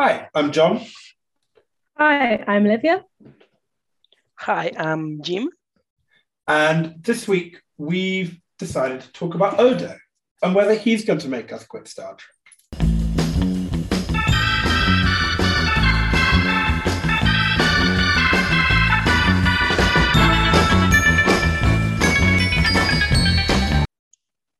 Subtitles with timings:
[0.00, 0.80] Hi, I'm John.
[1.96, 3.04] Hi, I'm Olivia.
[4.36, 5.50] Hi, I'm Jim.
[6.46, 9.96] And this week we've decided to talk about Odo
[10.40, 12.88] and whether he's going to make us quit Star Trek.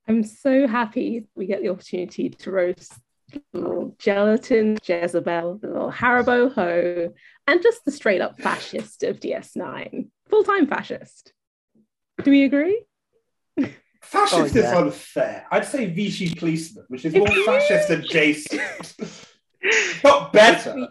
[0.09, 2.93] I'm so happy we get the opportunity to roast
[3.53, 7.15] little gelatin, Jezebel, the little Haribo Ho,
[7.47, 10.09] and just the straight up fascist of DS9.
[10.29, 11.33] Full time fascist.
[12.23, 12.83] Do we agree?
[14.03, 14.79] Fascist Oh, is yeah.
[14.79, 15.47] unfair.
[15.51, 18.97] I'd say Vichy policeman, which is If more you- fascist adjacent.
[20.05, 20.89] Not better.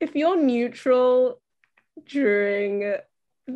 [0.00, 1.40] If you're neutral
[2.08, 2.94] during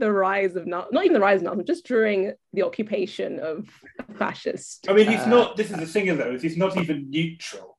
[0.01, 3.69] the rise of not not even the rise of Nazism, just during the occupation of
[4.09, 4.87] a fascist.
[4.89, 5.57] I mean, he's uh, not.
[5.57, 6.33] This is the thing, though.
[6.33, 7.79] Is he's not even neutral.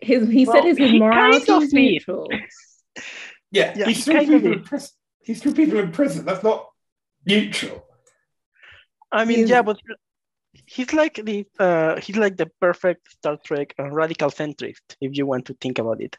[0.00, 1.72] His he Well, said his, his he morality is is.
[1.72, 2.28] neutral.
[3.54, 4.90] Yeah, Yeah, he's he threw people in prison.
[5.22, 6.24] He's threw people in prison.
[6.24, 6.68] That's not
[7.26, 7.84] neutral.
[9.10, 9.78] I mean, He's- yeah, but
[10.66, 15.26] he's like the uh, he's like the perfect Star Trek uh, radical centrist, if you
[15.26, 16.16] want to think about it.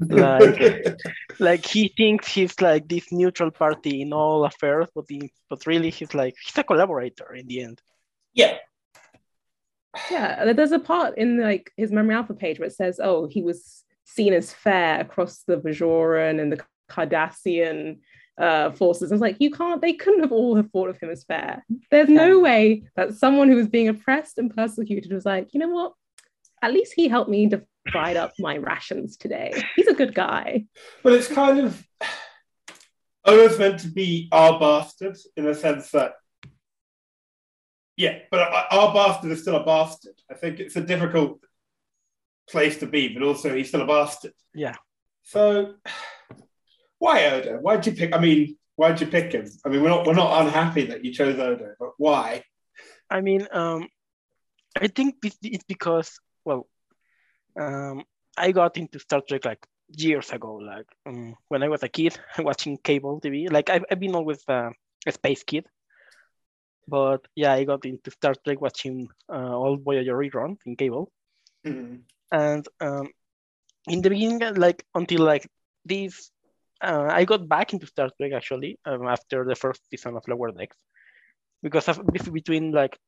[0.00, 0.98] Like,
[1.38, 5.90] like he thinks he's like this neutral party in all affairs, but he, but really
[5.90, 7.80] he's like he's a collaborator in the end.
[8.34, 8.58] yeah,
[10.10, 13.42] Yeah, there's a part in like his memory alpha page where it says, "Oh, he
[13.42, 17.98] was seen as fair across the Bajoran and the Cardassian
[18.38, 19.80] uh, forces." I was like, "You can't.
[19.80, 21.64] They couldn't have all have thought of him as fair.
[21.90, 25.70] There's no way that someone who was being oppressed and persecuted was like, you know
[25.70, 25.92] what?
[26.62, 27.46] At least he helped me
[27.86, 29.52] divide up my rations today.
[29.76, 30.66] He's a good guy."
[31.02, 31.86] But it's kind of
[33.24, 36.12] Owen's meant to be our bastard in the sense that,
[37.96, 40.14] yeah, but our- our bastard is still a bastard.
[40.30, 41.42] I think it's a difficult
[42.48, 44.32] place to be, but also he's still a bastard.
[44.54, 44.76] Yeah.
[45.24, 45.74] So,
[46.98, 47.58] why Odo?
[47.58, 48.14] Why'd you pick?
[48.14, 49.46] I mean, why'd you pick him?
[49.64, 52.44] I mean, we're not we're not unhappy that you chose Odo, but why?
[53.10, 53.88] I mean, um,
[54.80, 56.68] I think it's, it's because, well,
[57.58, 58.04] um,
[58.36, 62.18] I got into Star Trek like years ago, like um, when I was a kid
[62.38, 63.50] watching cable TV.
[63.50, 64.70] Like I've, I've been always uh,
[65.06, 65.66] a space kid,
[66.88, 71.10] but yeah, I got into Star Trek watching uh, all Voyager reruns in cable,
[71.64, 71.96] Hmm.
[72.32, 73.08] and um,
[73.88, 75.48] in the beginning, like until like
[75.84, 76.30] this,
[76.82, 80.52] uh, I got back into Star Trek actually um, after the first season of Lower
[80.52, 80.76] Decks,
[81.62, 82.00] because of,
[82.32, 82.98] between like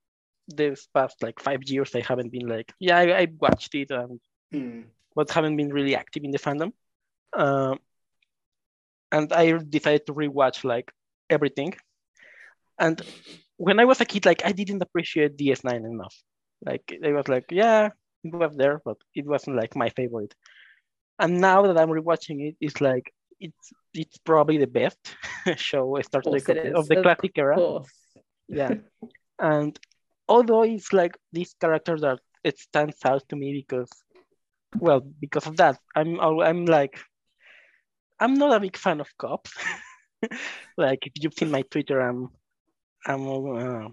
[0.48, 4.20] this past like five years, I haven't been like yeah, I, I watched it, um,
[4.52, 4.82] Hmm.
[5.14, 6.72] but haven't been really active in the fandom.
[7.32, 7.78] Um,
[9.12, 10.90] and I decided to rewatch like
[11.30, 11.74] everything.
[12.78, 13.00] And
[13.56, 16.14] when I was a kid, like I didn't appreciate DS9 enough.
[16.64, 17.90] Like I was like, yeah,
[18.24, 20.34] it was there, but it wasn't like my favorite.
[21.18, 24.98] And now that I'm rewatching it, it's like it's it's probably the best
[25.56, 27.92] show Star Of Trek of, the- of the of classic era course.
[28.48, 28.74] yeah
[29.38, 29.78] and
[30.28, 33.90] although it's like this character that it stands out to me because
[34.76, 36.98] well because of that i'm i'm like
[38.20, 39.52] i'm not a big fan of cops
[40.76, 42.28] like if you've seen my twitter i'm
[43.06, 43.88] i'm uh,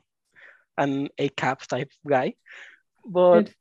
[0.77, 2.33] an ACAB type guy.
[3.05, 3.51] But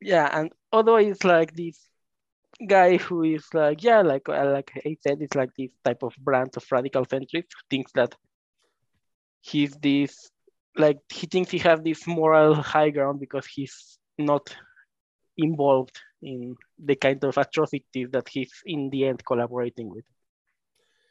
[0.00, 1.80] yeah and although it's like this
[2.68, 6.50] guy who is like yeah like like i said it's like this type of brand
[6.56, 8.14] of radical centrist who thinks that
[9.40, 10.30] he's this
[10.76, 14.54] like he thinks he has this moral high ground because he's not
[15.36, 20.04] involved in the kind of atrocities that he's in the end collaborating with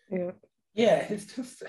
[0.10, 0.32] Yeah.
[0.74, 1.64] Yeah, it's just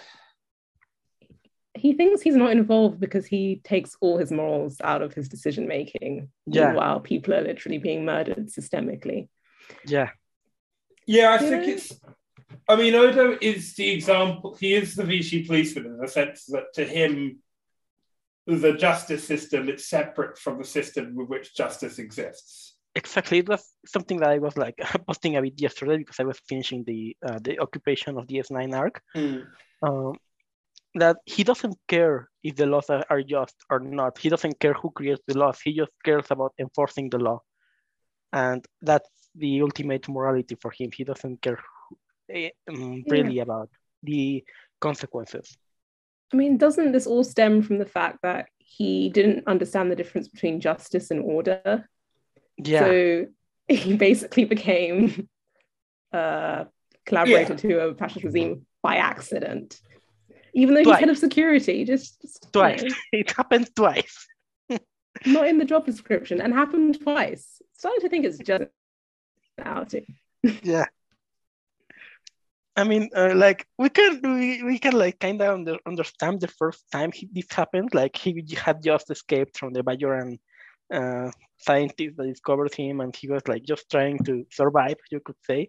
[1.77, 5.67] he thinks he's not involved because he takes all his morals out of his decision
[5.67, 6.73] making Yeah.
[6.73, 9.29] while people are literally being murdered systemically
[9.87, 10.11] yeah
[11.07, 11.93] Yeah, I think it's.
[12.69, 14.57] I mean, Odo is the example.
[14.59, 17.41] He is the Vichy policeman in the sense that to him,
[18.47, 22.77] the justice system is separate from the system with which justice exists.
[22.95, 23.39] exactly.
[23.39, 26.85] It was something that i was like posting a bit yesterday because i was finishing
[26.85, 29.03] the uh, the occupation of ds9 arc.
[29.83, 30.15] Um,
[30.95, 34.17] that he doesn't care if the laws are, just or not.
[34.17, 35.59] He doesn't care who creates the laws.
[35.61, 37.41] He just cares about enforcing the law.
[38.33, 40.91] And that's the ultimate morality for him.
[40.95, 41.97] He doesn't care who,
[42.33, 43.71] eh, um, really about
[44.05, 44.45] the
[44.81, 45.57] consequences
[46.35, 50.27] i mean doesn't this all stem from the fact that he didn't understand the difference
[50.27, 51.89] between justice and order?
[52.57, 52.81] Yeah.
[52.81, 53.27] So
[53.69, 55.29] he basically became
[56.13, 56.67] uh, a
[57.07, 59.81] collaborator to a fascist regime by accident.
[60.55, 61.01] Even though he's Twice.
[61.01, 62.83] head of security just, just, you twice.
[62.83, 64.27] know, it happened twice.
[65.27, 67.63] Not in the job description and happened twice.
[67.75, 68.65] Starting to think it's just
[69.57, 70.07] personality.
[70.63, 70.87] yeah.
[72.77, 76.49] I mean, uh, like we can we, we can like kind of under, understand the
[76.49, 77.95] first time he, this happened.
[77.95, 80.39] Like he had just escaped from the Bajoran
[80.93, 85.37] uh, scientist that discovered him, and he was like just trying to survive, you could
[85.47, 85.69] say.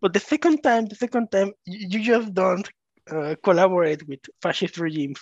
[0.00, 2.68] But the second time, the second time, you, you just don't
[3.10, 5.20] uh, collaborate with fascist regimes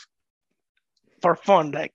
[1.21, 1.95] for fun, like.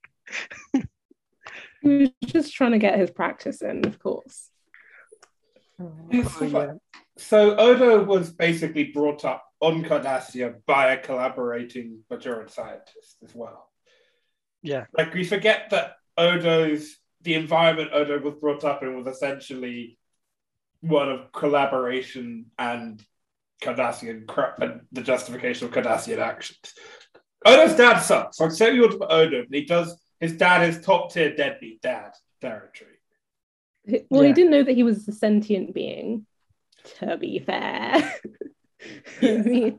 [1.82, 4.50] he was just trying to get his practice in, of course.
[5.80, 5.90] Oh,
[6.42, 6.72] yeah.
[7.20, 13.68] So Odo was basically brought up on Cardassia by a collaborating Bajoran scientist as well.
[14.62, 14.86] Yeah.
[14.96, 19.98] Like we forget that Odo's the environment Odo was brought up in was essentially
[20.80, 23.04] one of collaboration and
[23.62, 26.58] Cardassian crap and the justification of Cardassian actions.
[27.44, 28.40] Odo's dad sucks.
[28.40, 32.12] I'd say you want Odo, but he does his dad is top tier deadbeat dad
[32.40, 32.90] territory.
[34.10, 34.28] Well, yeah.
[34.28, 36.26] he didn't know that he was a sentient being,
[36.98, 38.14] to be fair.
[39.20, 39.42] yeah,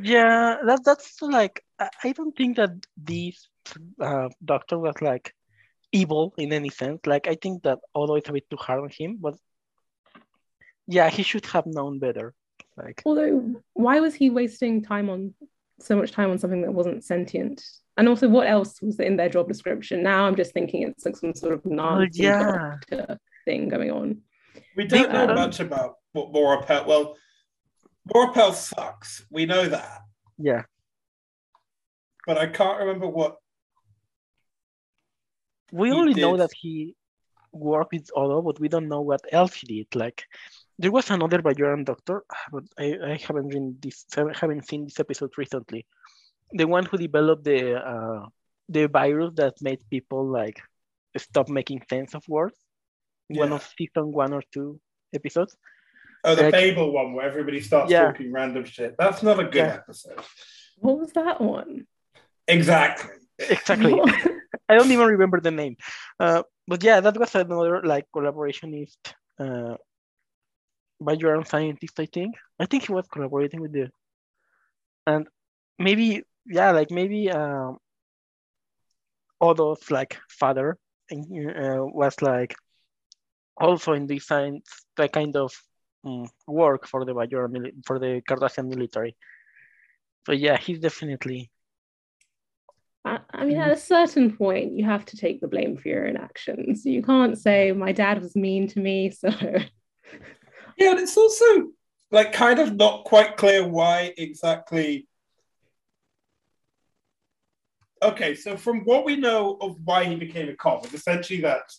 [0.00, 3.48] yeah that, that's like, I don't think that this
[4.00, 5.34] uh, doctor was like
[5.92, 7.00] evil in any sense.
[7.06, 9.34] Like, I think that although it's a bit too hard on him, but
[10.86, 12.34] yeah, he should have known better.
[12.76, 15.34] Like, although, why was he wasting time on
[15.80, 17.62] so much time on something that wasn't sentient?
[17.96, 20.02] And also, what else was in their job description?
[20.02, 23.14] Now I'm just thinking it's like some sort of Nazi oh, yeah.
[23.46, 24.18] thing going on.
[24.76, 26.84] We don't know um, much about what Mora Pol.
[26.86, 27.16] Well,
[28.12, 29.24] Mora Pol sucks.
[29.30, 30.00] We know that.
[30.38, 30.62] Yeah.
[32.26, 33.36] But I can't remember what.
[35.72, 36.20] We only did.
[36.20, 36.94] know that he
[37.52, 39.96] worked with Odo, but we don't know what else he did.
[39.96, 40.24] Like,
[40.78, 45.32] there was another Bajoran doctor, but I, I haven't been this, haven't seen this episode
[45.36, 45.86] recently
[46.52, 48.26] the one who developed the uh,
[48.68, 50.60] the virus that made people like
[51.16, 52.58] stop making sense of words.
[53.28, 53.40] Yeah.
[53.40, 54.80] One of season one or two
[55.14, 55.56] episodes.
[56.24, 58.06] Oh, the like, Babel one where everybody starts yeah.
[58.06, 58.94] talking random shit.
[58.98, 59.74] That's not a good yeah.
[59.74, 60.20] episode.
[60.78, 61.86] What was that one?
[62.48, 63.10] Exactly.
[63.38, 64.00] Exactly.
[64.68, 65.76] I don't even remember the name.
[66.18, 68.98] Uh, but yeah, that was another like collaborationist
[69.38, 69.76] uh,
[71.00, 72.34] Bajoran scientist, I think.
[72.58, 73.90] I think he was collaborating with the
[75.06, 75.26] and
[75.78, 77.78] maybe yeah, like maybe um,
[79.40, 80.76] Odo's like father
[81.12, 82.54] uh, was like
[83.56, 85.52] also in this science, the kind of
[86.04, 87.48] um, work for the Major
[87.84, 89.16] for the Cardassian military.
[90.26, 91.50] So yeah, he's definitely.
[93.04, 96.08] I, I mean, at a certain point, you have to take the blame for your
[96.08, 96.84] own actions.
[96.84, 99.30] You can't say my dad was mean to me, so.
[100.76, 101.68] Yeah, and it's also
[102.10, 105.08] like kind of not quite clear why exactly
[108.02, 111.72] okay, so from what we know of why he became a cop, it's essentially that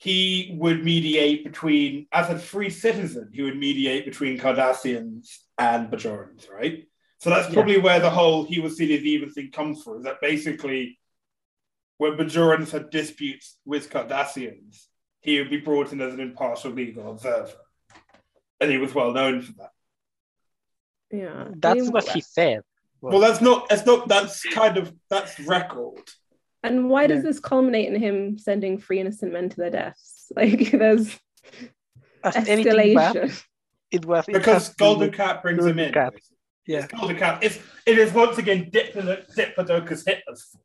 [0.00, 6.50] he would mediate between, as a free citizen, he would mediate between Cardassians and Bajorans,
[6.50, 6.86] right?
[7.18, 7.82] So that's probably yeah.
[7.82, 9.98] where the whole he was seen as even thing comes from.
[9.98, 10.98] Is that basically
[11.98, 14.86] when Bajorans had disputes with Cardassians,
[15.20, 17.52] he would be brought in as an impartial legal observer.
[18.58, 19.72] And he was well known for that.
[21.10, 21.48] Yeah.
[21.56, 22.62] That's what he said.
[23.02, 23.68] Well, well, that's not.
[23.68, 24.08] That's not.
[24.08, 24.94] That's kind of.
[25.10, 26.08] That's record.
[26.62, 30.16] And why does this culminate in him sending three innocent men to their deaths?
[30.36, 31.18] Like there's
[32.22, 33.42] As escalation.
[33.90, 35.92] It was because Gul Cat brings him in.
[35.92, 36.14] Cat.
[36.66, 37.42] Yeah, Gul Dukat.
[37.42, 40.56] It's it is once again Diplodocus Hitler's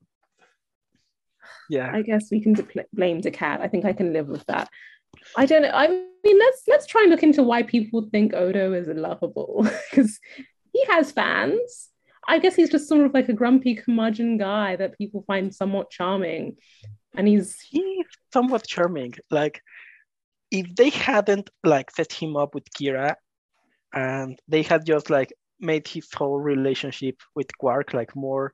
[1.68, 3.62] Yeah, I guess we can de- blame cat.
[3.62, 4.70] I think I can live with that.
[5.36, 5.72] I don't know.
[5.74, 10.20] I mean, let's let's try and look into why people think Odo is lovable because
[10.74, 11.90] he has fans.
[12.28, 15.90] I guess he's just sort of like a grumpy curmudgeon guy that people find somewhat
[15.90, 16.58] charming.
[17.16, 19.14] And he's he's somewhat charming.
[19.32, 19.62] Like
[20.52, 23.16] if they hadn't like set him up with Kira
[23.94, 28.54] and they had just like made his whole relationship with Quark like more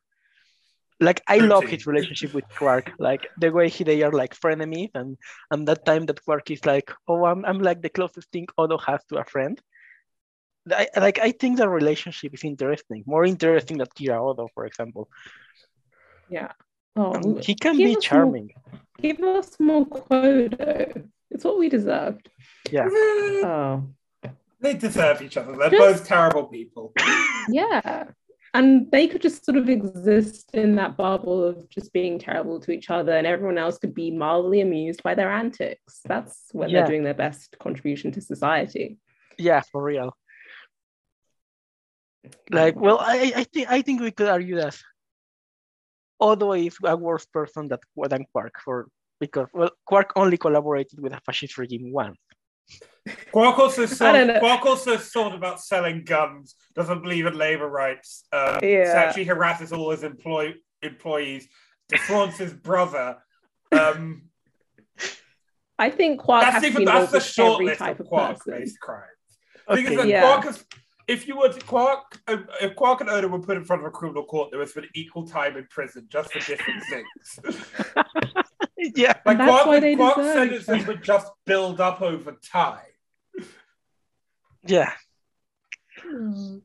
[1.02, 4.92] like I love his relationship with Quark, like the way he, they are like frenemies,
[4.94, 5.18] and
[5.50, 8.78] and that time that Quark is like, oh, I'm I'm like the closest thing Odo
[8.78, 9.60] has to a friend,
[10.70, 15.10] I, like I think the relationship is interesting, more interesting than Kira Odo, for example.
[16.30, 16.52] Yeah.
[16.96, 18.52] Oh, he can be charming.
[18.72, 21.08] More, give us more Quodo.
[21.30, 22.30] It's what we deserved.
[22.70, 22.88] Yeah.
[22.92, 23.88] oh.
[24.60, 25.58] They deserve each other.
[25.58, 26.94] They're just, both terrible people.
[27.50, 28.06] Yeah.
[28.54, 32.72] And they could just sort of exist in that bubble of just being terrible to
[32.72, 36.02] each other, and everyone else could be mildly amused by their antics.
[36.06, 36.80] That's when yeah.
[36.80, 38.98] they're doing their best contribution to society.
[39.38, 40.16] Yeah, for real.
[42.50, 44.78] Like, well, I, I think I think we could argue that
[46.20, 48.88] Odo is a worse person than, than Quark for
[49.20, 52.18] because well, Quark only collaborated with a fascist regime once.
[53.32, 56.56] Quark also thought, Quark also thought about selling guns.
[56.76, 58.24] Doesn't believe in labor rights.
[58.32, 58.94] Um, yeah.
[58.96, 61.48] Actually harasses all his employ- employees.
[61.90, 63.18] Defrauds his brother.
[63.72, 64.24] Um,
[65.80, 69.08] I think Quark that's has even, to be that's the short list of Quark-based crimes.
[69.68, 69.90] Okay.
[69.90, 70.22] Because yeah.
[70.22, 70.64] Quark is,
[71.08, 72.22] if you were to Quark,
[72.62, 74.88] if Quark and Odo were put in front of a criminal court, they would spend
[74.94, 77.40] equal time in prison just for different things.
[78.96, 82.80] yeah, like Quark, Quark sentences would just build up over time.
[84.66, 84.92] Yeah.
[86.00, 86.58] Hmm.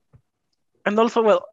[0.85, 1.45] And also, well,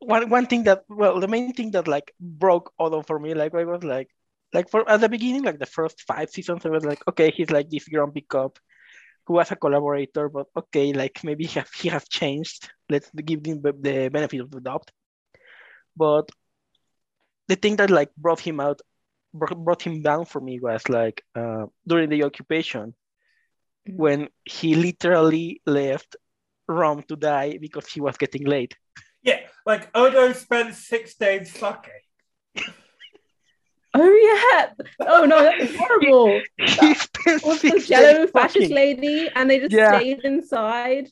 [0.00, 3.54] one one thing that well, the main thing that like broke Odo for me, like
[3.54, 4.10] I was like,
[4.52, 7.50] like for at the beginning, like the first five seasons, I was like, okay, he's
[7.50, 8.58] like this grumpy cop
[9.26, 12.70] who was a collaborator, but okay, like maybe he, have, he has changed.
[12.90, 14.90] Let's give him the benefit of the doubt.
[15.96, 16.28] But
[17.48, 18.80] the thing that like brought him out,
[19.32, 22.94] brought him down for me was like uh, during the occupation,
[23.88, 23.96] mm-hmm.
[23.96, 26.16] when he literally left
[26.68, 28.76] Rom to die because he was getting late.
[29.22, 31.92] Yeah, like Odo spent six days fucking.
[33.94, 34.84] Oh yeah.
[35.00, 36.40] Oh no, that's horrible.
[36.58, 37.08] that
[37.44, 39.98] was the Jello fascist lady, and they just yeah.
[39.98, 41.10] stayed inside.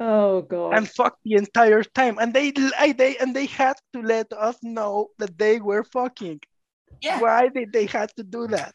[0.00, 0.76] Oh god.
[0.76, 5.08] And fucked the entire time, and they they and they had to let us know
[5.18, 6.40] that they were fucking.
[7.00, 7.20] Yeah.
[7.20, 8.74] Why did they have to do that?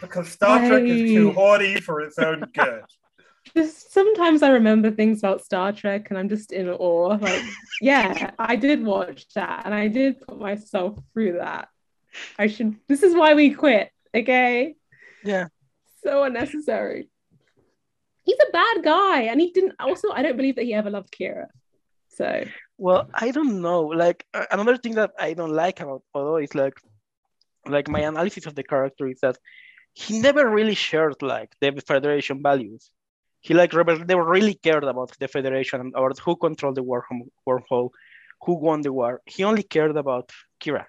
[0.00, 2.82] Because Star Trek is too haughty for its own good.
[3.56, 7.16] Just sometimes I remember things about Star Trek, and I'm just in awe.
[7.20, 7.42] Like,
[7.80, 11.68] yeah, I did watch that, and I did put myself through that
[12.38, 12.76] I should.
[12.88, 13.90] This is why we quit.
[14.14, 14.76] Okay.
[15.24, 15.48] Yeah.
[16.06, 17.08] So unnecessary.
[18.22, 19.74] He's a bad guy, and he didn't.
[19.80, 21.46] Also, I don't believe that he ever loved Kira.
[22.08, 22.44] So.
[22.78, 23.82] Well, I don't know.
[24.04, 26.78] Like another thing that I don't like about Odo is like,
[27.66, 29.36] like my analysis of the character is that
[29.94, 32.90] he never really shared like the Federation values.
[33.40, 37.90] He like never really cared about the Federation or who controlled the wormhole,
[38.42, 39.22] who won the war.
[39.26, 40.84] He only cared about Kira.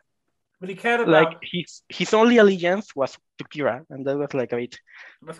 [0.59, 4.33] But he cared about like his his only allegiance was to Kira, and that was
[4.33, 4.79] like a bit.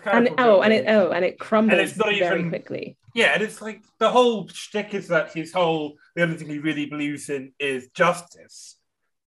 [0.04, 2.96] And oh, and it oh, and it crumbled and very even, quickly.
[3.14, 6.60] Yeah, and it's like the whole shtick is that his whole the only thing he
[6.60, 8.76] really believes in is justice.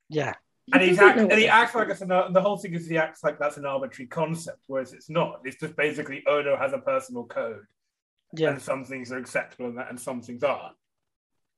[0.09, 0.35] Yeah.
[0.71, 3.25] And, he's act, and he acts like it's an, the whole thing is he acts
[3.25, 5.41] like that's an arbitrary concept, whereas it's not.
[5.45, 7.65] It's just basically Odo has a personal code.
[8.35, 8.51] Yeah.
[8.51, 10.77] And some things are acceptable and, that, and some things aren't.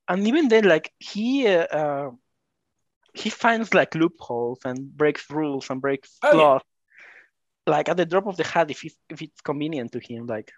[0.08, 2.10] And even then, like he uh, uh
[3.14, 6.62] he finds like loopholes and breaks rules and breaks oh, laws
[7.66, 7.72] yeah.
[7.72, 10.52] like at the drop of the hat if, if it's convenient to him like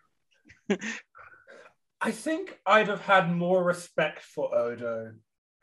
[2.00, 5.12] i think i'd have had more respect for odo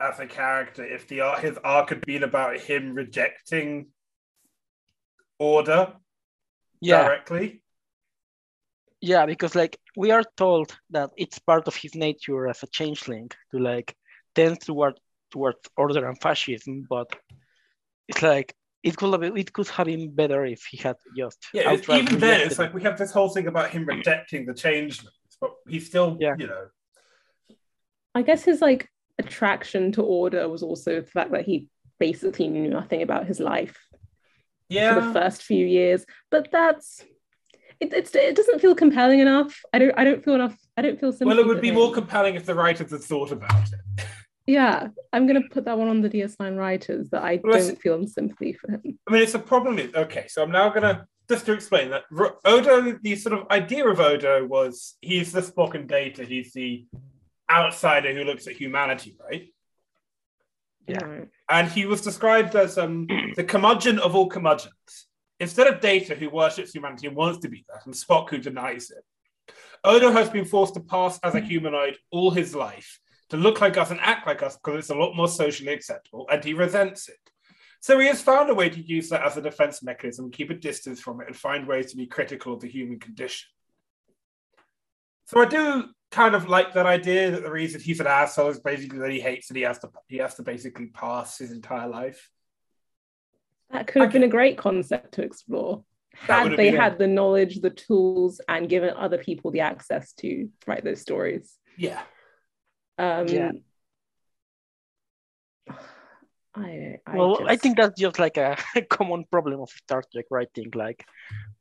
[0.00, 3.86] as a character if the his arc had been about him rejecting
[5.38, 5.92] order
[6.80, 7.04] yeah.
[7.04, 7.62] directly
[9.00, 13.30] yeah because like we are told that it's part of his nature as a changeling
[13.50, 13.94] to like
[14.34, 14.98] tend toward
[15.30, 17.14] towards order and fascism, but
[18.08, 21.72] it's like it could have it could have been better if he had just yeah.
[21.72, 25.52] even then, it's like we have this whole thing about him rejecting the changelings, but
[25.68, 26.34] he's still yeah.
[26.38, 26.66] you know.
[28.14, 31.68] I guess his like attraction to order was also the fact that he
[31.98, 33.76] basically knew nothing about his life.
[34.68, 34.94] Yeah.
[34.94, 37.04] For the first few years, but that's
[37.80, 39.60] it, it's, it doesn't feel compelling enough.
[39.72, 40.56] I don't I don't feel enough.
[40.76, 41.12] I don't feel.
[41.20, 41.74] Well, it would be him.
[41.74, 44.04] more compelling if the writers had thought about it.
[44.50, 47.80] Yeah, I'm going to put that one on the DS9 writers that I well, don't
[47.80, 48.98] feel sympathy for him.
[49.06, 49.78] I mean, it's a problem.
[49.94, 52.02] Okay, so I'm now going to just to explain that
[52.44, 56.24] Odo, the sort of idea of Odo was he's the Spock and Data.
[56.24, 56.84] He's the
[57.48, 59.54] outsider who looks at humanity, right?
[60.88, 61.26] Yeah.
[61.48, 65.06] And he was described as um, the curmudgeon of all curmudgeons.
[65.38, 68.90] Instead of Data, who worships humanity and wants to be that, and Spock, who denies
[68.90, 69.54] it.
[69.84, 72.98] Odo has been forced to pass as a humanoid all his life
[73.30, 76.26] to look like us and act like us because it's a lot more socially acceptable,
[76.30, 77.18] and he resents it.
[77.80, 80.54] So he has found a way to use that as a defense mechanism, keep a
[80.54, 83.48] distance from it, and find ways to be critical of the human condition.
[85.24, 88.58] So I do kind of like that idea that the reason he's an asshole is
[88.58, 91.88] basically that he hates that he has to he has to basically pass his entire
[91.88, 92.28] life.
[93.70, 95.84] That could have been a great concept to explore.
[96.12, 100.84] Had they had the knowledge, the tools, and given other people the access to write
[100.84, 101.56] those stories.
[101.78, 102.02] Yeah.
[103.00, 103.52] Um, yeah.
[106.54, 107.50] I, I well, just...
[107.50, 108.58] I think that's just like a
[108.90, 110.70] common problem of Star Trek writing.
[110.74, 111.06] Like,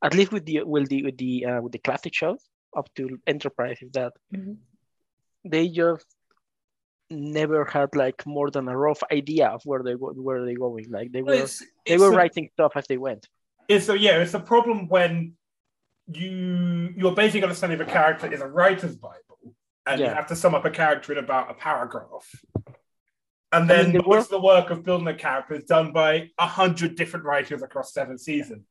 [0.04, 2.44] at least with the with the with the uh, with the classic shows
[2.76, 4.54] up to Enterprise, is that mm-hmm.
[5.46, 6.06] they just
[7.10, 10.88] never had like more than a rough idea of where they where they going.
[10.90, 13.30] Like they were it's, they were a, writing stuff as they went.
[13.70, 15.36] It's a yeah, it's a problem when
[16.12, 19.29] you your basic understanding of a character is a writer's bible,
[19.90, 20.10] and yeah.
[20.10, 22.28] you have to sum up a character in about a paragraph.
[23.52, 26.46] And then I mean, the, the work of building a character is done by a
[26.46, 28.68] hundred different writers across seven seasons.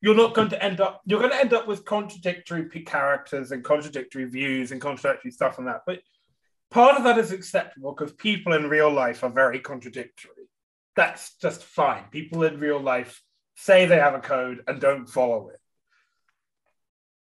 [0.00, 1.00] You're not going to end up.
[1.04, 5.66] You're going to end up with contradictory characters and contradictory views and contradictory stuff and
[5.66, 5.82] that.
[5.86, 6.00] But
[6.70, 10.48] part of that is acceptable because people in real life are very contradictory.
[10.94, 12.04] That's just fine.
[12.10, 13.20] People in real life
[13.56, 15.60] say they have a code and don't follow it.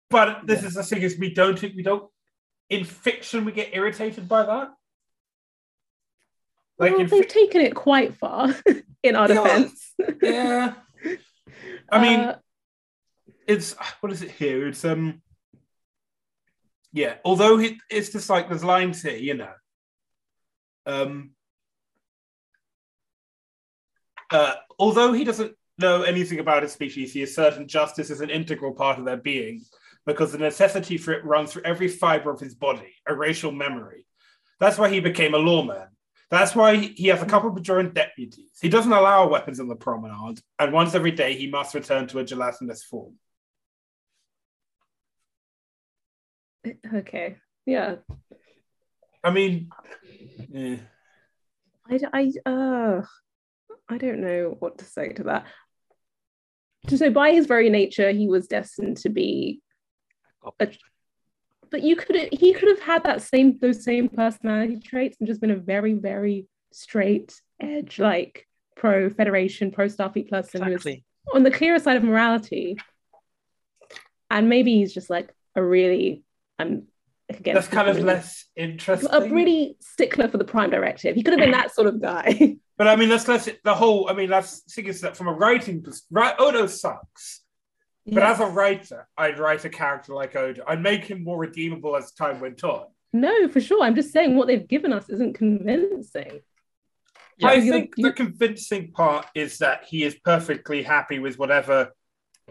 [0.10, 0.68] But this yeah.
[0.68, 2.10] is the thing: is we don't we don't
[2.70, 4.72] in fiction we get irritated by that.
[6.78, 8.56] Like well, they've fi- taken it quite far
[9.04, 9.94] in our defense.
[10.22, 10.74] yeah.
[11.92, 12.40] I mean, uh,
[13.48, 14.68] it's what is it here?
[14.68, 15.22] It's um,
[16.94, 17.16] yeah.
[17.26, 19.54] Although it, it's just like there's lines here, you know.
[20.86, 21.32] Um.
[24.32, 28.30] Uh, although he doesn't know anything about his species, he is certain justice is an
[28.30, 29.66] integral part of their being
[30.10, 34.08] because the necessity for it runs through every fiber of his body, a racial memory.
[34.60, 35.88] That's why he became a lawman.
[36.32, 38.58] That's why he has a couple of Bajoran deputies.
[38.60, 42.20] He doesn't allow weapons on the promenade, and once every day he must return to
[42.20, 43.14] a gelatinous form.
[46.92, 47.38] Okay,
[47.68, 47.98] yeah.
[49.24, 49.70] I mean,
[50.50, 50.78] yeah.
[51.88, 53.02] I, I, uh,
[53.88, 55.46] I don't know what to say to that.
[56.88, 59.62] So, by his very nature, he was destined to be
[60.60, 60.68] a,
[61.72, 65.42] but you could he could have had that same those same personality traits and just
[65.42, 70.94] been a very very straight edge like pro federation pro starfleet person exactly.
[70.94, 72.78] who's on the clearer side of morality.
[74.32, 76.24] And maybe he's just like a really
[76.58, 76.88] i'm
[77.30, 79.10] again that's kind of less interesting.
[79.12, 81.16] a really stickler for the prime directive.
[81.16, 82.58] He could have been that sort of guy.
[82.80, 85.34] But i mean that's less the whole i mean that's thing is that from a
[85.34, 87.42] writing perspective right oh, odo sucks
[88.14, 90.64] but as a writer, I'd write a character like Odo.
[90.68, 92.86] I'd make him more redeemable as time went on.
[93.14, 93.84] No, for sure.
[93.84, 96.42] I'm just saying what they've given us isn't convincing.
[97.38, 101.92] Yeah, I think the convincing part is that he is perfectly happy with whatever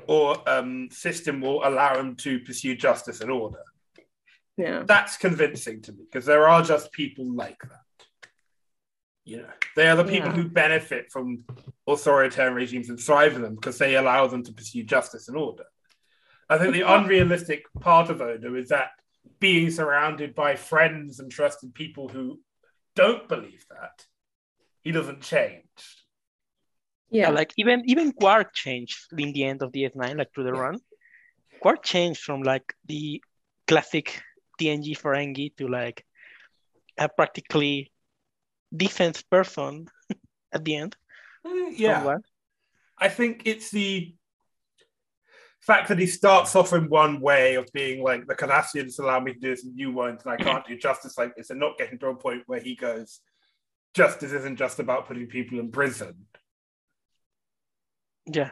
[0.06, 3.62] or um, system will allow him to pursue justice and order.
[4.56, 7.82] Yeah, that's convincing to me because there are just people like that.
[9.28, 10.36] You know, they are the people yeah.
[10.36, 11.44] who benefit from
[11.86, 15.64] authoritarian regimes and thrive in them because they allow them to pursue justice and order.
[16.48, 18.92] I think the unrealistic part of Odo is that
[19.38, 22.40] being surrounded by friends and trusted people who
[22.96, 24.06] don't believe that,
[24.80, 25.66] he doesn't change.
[27.10, 30.78] Yeah, like even even Quark changed in the end of DS9, like through the run.
[31.60, 33.22] Quark changed from like the
[33.66, 34.22] classic
[34.58, 36.02] TNG Ferengi to like
[36.96, 37.92] a practically
[38.74, 39.86] defense person
[40.52, 40.96] at the end.
[41.46, 41.98] Mm, yeah.
[41.98, 42.22] Somewhere.
[42.98, 44.14] I think it's the
[45.60, 49.34] fact that he starts off in one way of being like the Cardassians allow me
[49.34, 51.78] to do this and you won't, and I can't do justice like this, and not
[51.78, 53.20] getting to a point where he goes,
[53.94, 56.26] justice isn't just about putting people in prison.
[58.26, 58.50] Yeah.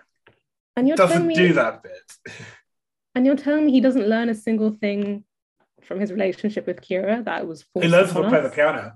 [0.76, 2.34] And you're doesn't me, do that bit.
[3.14, 5.24] and you're telling me he doesn't learn a single thing
[5.82, 7.86] from his relationship with Kira that was forced.
[7.86, 8.94] He learns to play the piano.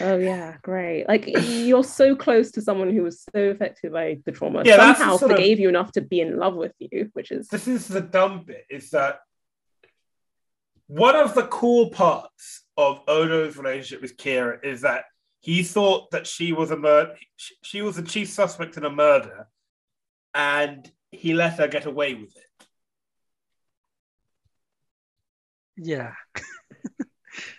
[0.00, 1.06] Oh yeah, great.
[1.08, 4.62] Like you're so close to someone who was so affected by the trauma.
[4.64, 7.66] Yeah, somehow forgave of, you enough to be in love with you, which is this
[7.66, 9.20] is the dumb bit, is that
[10.86, 15.04] one of the cool parts of Odo's relationship with Kira is that
[15.40, 17.14] he thought that she was a murder
[17.62, 19.46] she was a chief suspect in a murder
[20.34, 22.66] and he let her get away with it.
[25.76, 26.12] Yeah.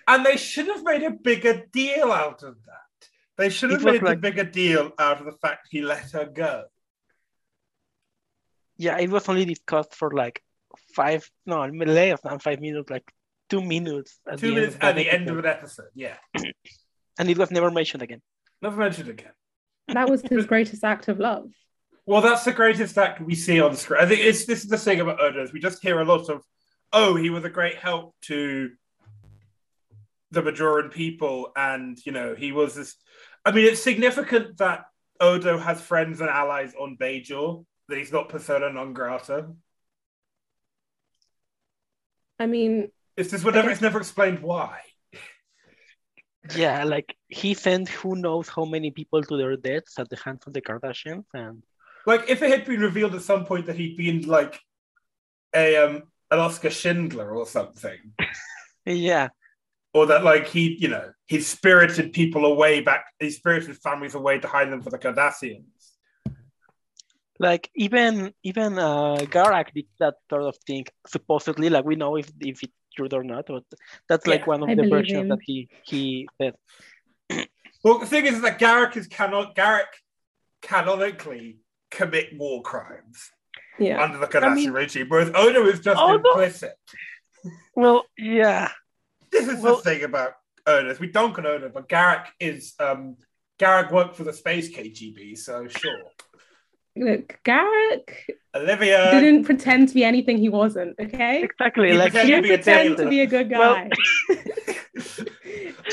[0.07, 3.09] And they should have made a bigger deal out of that.
[3.37, 4.17] They should have made like...
[4.17, 6.65] a bigger deal out of the fact he let her go.
[8.77, 10.41] Yeah, it was only discussed for like
[10.93, 13.09] five, no, less than five minutes, like
[13.49, 14.19] two minutes.
[14.29, 16.15] At two minutes at the end of an episode, yeah.
[17.19, 18.21] and it was never mentioned again.
[18.61, 19.31] Never mentioned again.
[19.87, 21.49] That was his greatest act of love.
[22.05, 24.01] Well, that's the greatest act we see on the screen.
[24.01, 25.47] I think it's this is the thing about Odo.
[25.51, 26.43] We just hear a lot of,
[26.93, 28.71] oh, he was a great help to
[30.35, 32.95] the Bajoran people, and you know he was this.
[33.43, 34.85] I mean, it's significant that
[35.19, 37.65] Odo has friends and allies on Bajor.
[37.87, 39.47] That he's not persona non grata.
[42.39, 43.69] I mean, it's just whatever.
[43.69, 44.81] It's never explained why.
[46.55, 50.43] Yeah, like he sent who knows how many people to their deaths at the hands
[50.45, 51.63] of the Cardassians, and
[52.05, 54.59] like if it had been revealed at some point that he'd been like
[55.55, 57.97] a um an Oscar Schindler or something.
[58.85, 59.29] yeah,
[59.95, 64.37] or that like he, you know, he spirited people away back, he spirited families away
[64.37, 65.63] to hide them for the Cardassians.
[67.39, 70.85] Like even even uh, Garak did that sort of thing.
[71.07, 73.63] Supposedly, like we know if if it's true or not, but
[74.09, 75.29] that's like yeah, one of I the versions him.
[75.29, 76.55] that he he said.
[77.83, 79.91] well, the thing is that Garak is cannot Garak
[80.61, 83.31] canonically commit war crimes.
[83.79, 84.03] Yeah.
[84.03, 86.73] Under the Cardassian I mean, regime, whereas Odo is just oh, implicit.
[87.75, 88.71] Well, yeah.
[89.35, 90.33] This is well, the thing about
[90.65, 90.95] Odo.
[90.99, 93.17] We don't on Odo, but Garak is um
[93.59, 95.99] Garak worked for the space KGB, so sure.
[96.97, 98.09] Look, Garak.
[98.55, 101.43] Olivia didn't pretend to be anything he wasn't, okay?
[101.43, 101.91] Exactly.
[101.91, 103.59] He like he didn't pretend to be a good guy.
[103.59, 103.89] Well...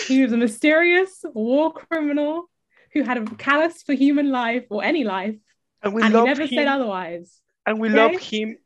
[0.07, 2.49] he was a mysterious war criminal
[2.93, 5.35] who had a callous for human life or any life.
[5.83, 7.41] And, we and he never him, said otherwise.
[7.67, 7.97] And we okay?
[7.97, 8.59] love him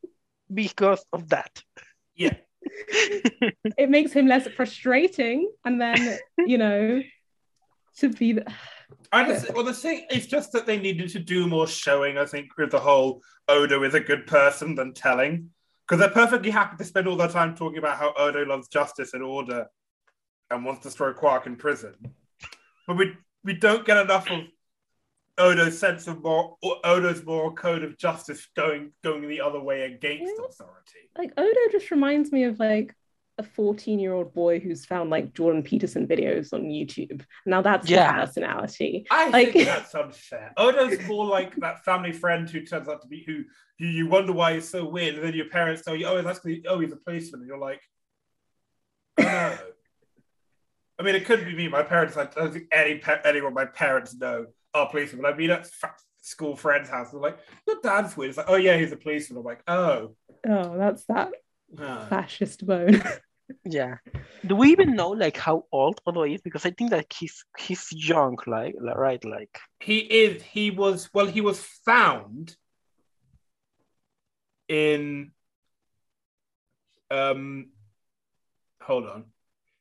[0.52, 1.62] because of that.
[2.14, 2.34] Yeah.
[3.78, 7.02] It makes him less frustrating and then, you know,
[7.98, 8.44] to be the
[9.12, 12.18] I just, well, the thing it's just that they needed to do more showing.
[12.18, 15.50] I think with the whole Odo is a good person than telling,
[15.86, 19.14] because they're perfectly happy to spend all their time talking about how Odo loves justice
[19.14, 19.66] and order,
[20.50, 21.94] and wants to throw Quark in prison.
[22.86, 24.40] But we we don't get enough of
[25.38, 30.32] Odo's sense of more Odo's moral code of justice going going the other way against
[30.38, 30.44] yeah.
[30.48, 31.10] authority.
[31.16, 32.94] Like Odo just reminds me of like
[33.38, 37.22] a 14 year old boy who's found like Jordan Peterson videos on YouTube.
[37.44, 38.12] Now that's yeah.
[38.12, 39.06] personality.
[39.10, 40.52] I like, think that's unfair.
[40.56, 43.44] Odo's more like that family friend who turns out to be who,
[43.78, 46.40] who you wonder why he's so weird, and then your parents tell you, oh, that's
[46.68, 47.82] oh, he's a policeman, and you're like,
[49.18, 49.58] oh no.
[50.98, 51.68] I mean, it could be me.
[51.68, 54.46] My parents, I don't think any anyone my parents know
[54.76, 55.22] are policemen.
[55.22, 55.68] But I mean, at
[56.20, 58.30] school friends' house, they're like, your dad's weird.
[58.30, 59.38] It's like, oh yeah, he's a policeman.
[59.38, 60.14] I'm like, oh.
[60.48, 61.32] Oh, that's that
[62.08, 63.02] fascist bone.
[63.64, 63.96] yeah
[64.44, 67.88] do we even know like how old Odo is because i think that he's he's
[67.92, 72.56] young like, like right like he is he was well he was found
[74.68, 75.30] in
[77.10, 77.70] um
[78.82, 79.24] hold on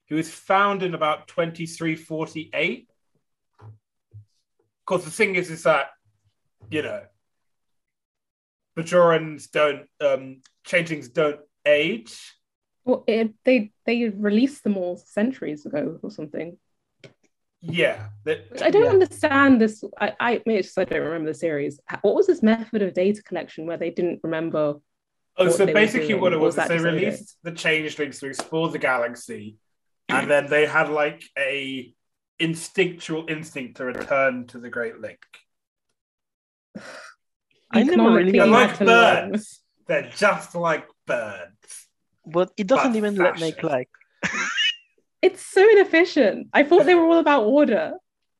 [0.05, 2.94] he was found in about 2348 of
[4.85, 5.87] course the thing is is that
[6.69, 7.01] you know
[8.77, 12.35] Bajorans don't um changelings don't age
[12.85, 16.57] well, it, they they released them all centuries ago or something.
[17.61, 18.89] Yeah, that, I don't yeah.
[18.91, 19.83] understand this.
[19.99, 21.79] I, I, I just I don't remember the series.
[22.03, 24.75] What was this method of data collection where they didn't remember?
[25.37, 29.57] Oh, so basically, what it was, was they released the changelings to explore the galaxy,
[30.07, 31.91] and then they had like a
[32.39, 35.19] instinctual instinct to return to the Great Link.
[37.71, 38.31] I never really.
[38.31, 39.61] They're like birds.
[39.87, 41.85] They're just like birds
[42.25, 43.89] but it doesn't but even let make like.
[45.21, 46.47] it's so inefficient.
[46.53, 47.93] I thought they were all about order.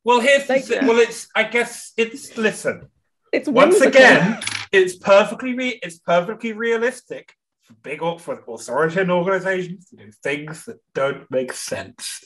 [0.03, 2.89] Well, here's like, the, well, it's I guess it's listen.
[3.31, 4.39] It's once again,
[4.71, 10.65] it's perfectly re- it's perfectly realistic for big or for authoritarian organizations to do things
[10.65, 12.23] that don't make sense.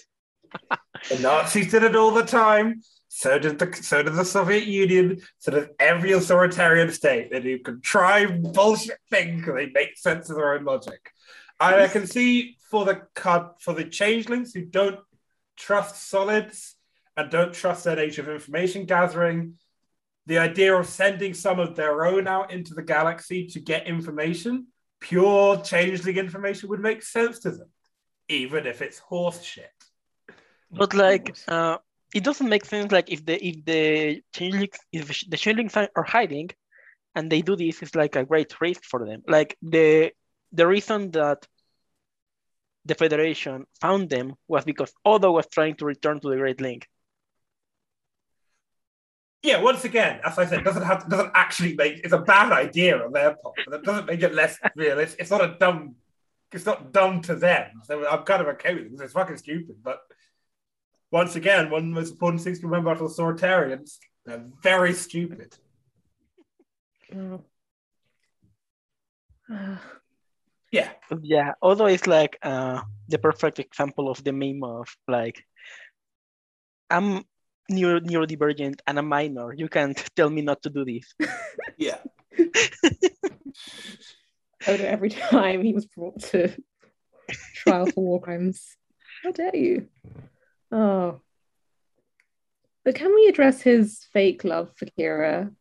[1.10, 2.82] The Nazis did it all the time.
[3.08, 5.22] So did the so did the Soviet Union.
[5.40, 7.32] So did every authoritarian state.
[7.32, 11.12] They do contrived bullshit things they make sense of their own logic.
[11.60, 13.02] I, I can see for the
[13.60, 15.00] for the changelings who don't
[15.58, 16.76] trust solids
[17.18, 19.56] and don't trust that age of information gathering,
[20.26, 24.68] the idea of sending some of their own out into the galaxy to get information,
[25.02, 27.70] pure changeling information, would make sense to them,
[28.30, 29.72] even if it's horse shit.
[30.72, 31.78] But like, uh,
[32.14, 32.92] it doesn't make sense.
[32.92, 36.50] Like if the if the changelings if the changelings are hiding,
[37.16, 39.24] and they do this, it's like a great risk for them.
[39.28, 40.12] Like the
[40.52, 41.46] the reason that
[42.86, 46.88] the Federation found them was because Odo was trying to return to the Great Link.
[49.42, 52.98] Yeah, once again, as I said, doesn't have doesn't actually make it's a bad idea
[52.98, 55.20] on their part, but it doesn't make it less realistic.
[55.20, 55.96] It's not a dumb
[56.52, 57.68] it's not dumb to them.
[57.84, 59.02] So I'm kind of okay with it.
[59.02, 59.78] It's fucking stupid.
[59.84, 60.02] But
[61.12, 65.56] once again, one of the most important things to remember about authoritarians, they're very stupid.
[67.14, 67.44] Mm.
[70.72, 70.92] Yeah.
[71.24, 71.54] Yeah.
[71.64, 75.44] Although it's like uh, the perfect example of the meme of like,
[76.92, 77.24] I'm
[77.70, 79.52] neuro neurodivergent and a minor.
[79.52, 81.16] You can't tell me not to do this.
[81.80, 81.98] yeah.
[84.68, 86.56] Odo every time he was brought to
[87.56, 88.76] trial for war crimes.
[89.24, 89.88] How dare you?
[90.72, 91.20] Oh.
[92.86, 95.54] But can we address his fake love for Kira?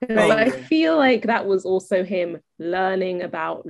[0.00, 3.68] Because I feel like that was also him learning about,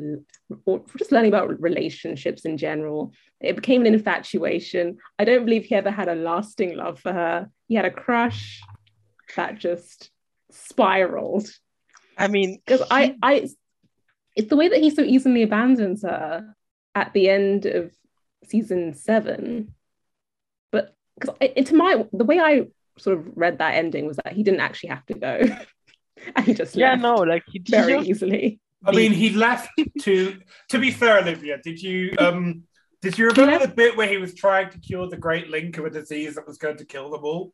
[0.67, 3.13] or just learning about relationships in general.
[3.41, 4.99] It became an infatuation.
[5.19, 7.49] I don't believe he ever had a lasting love for her.
[7.67, 8.61] He had a crush
[9.37, 10.11] that just
[10.51, 11.49] spiraled.
[12.19, 13.49] I mean, because I, I,
[14.37, 16.55] it's the way that he so easily abandons her
[16.95, 17.93] at the end of
[18.45, 19.75] season seven.
[20.73, 22.67] But because to my the way I
[22.99, 25.41] sort of read that ending was that he didn't actually have to go,
[26.37, 28.61] and he just yeah, no, like he very just, easily.
[28.85, 30.41] I mean, he left to.
[30.71, 32.65] To be fair, Olivia, did you um
[33.03, 35.85] did you remember the bit where he was trying to cure the Great Link of
[35.85, 37.53] a disease that was going to kill them all?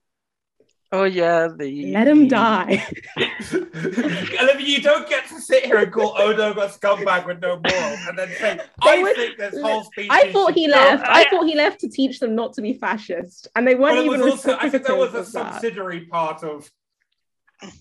[0.90, 2.82] Oh yeah, the let him die.
[3.52, 8.00] Olivia, you don't get to sit here and call Odo a scumbag with no morals,
[8.08, 11.04] and then say, "I would, think this whole speech." I thought he left.
[11.06, 13.96] I, I, thought he left to teach them not to be fascist, and they weren't
[13.96, 14.30] well, even.
[14.30, 16.10] Also, I think there was a subsidiary that.
[16.10, 16.70] part of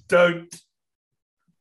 [0.10, 0.54] don't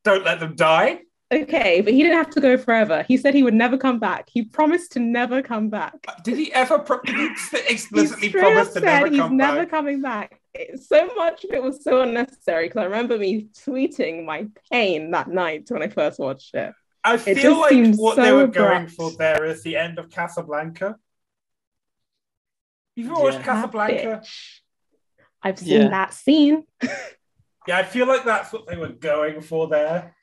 [0.03, 1.03] don't let them die.
[1.33, 3.05] Okay, but he didn't have to go forever.
[3.07, 4.29] He said he would never come back.
[4.31, 5.95] He promised to never come back.
[6.23, 7.27] Did he ever pro- did he
[7.69, 9.11] explicitly promise to never come back?
[9.11, 10.41] he's come never coming back.
[10.83, 15.29] So much of it was so unnecessary because I remember me tweeting my pain that
[15.29, 16.73] night when I first watched it.
[17.05, 18.57] I feel like what so they were abrupt.
[18.57, 20.97] going for there is the end of Casablanca.
[22.97, 23.43] You've watched yeah.
[23.45, 24.23] Casablanca?
[25.43, 25.89] I've seen yeah.
[25.89, 26.65] that scene.
[27.69, 30.17] yeah, I feel like that's what they were going for there.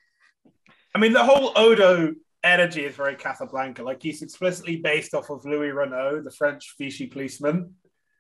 [0.94, 3.84] I mean, the whole Odo energy is very Casablanca.
[3.84, 7.76] Like he's explicitly based off of Louis Renault, the French Vichy policeman.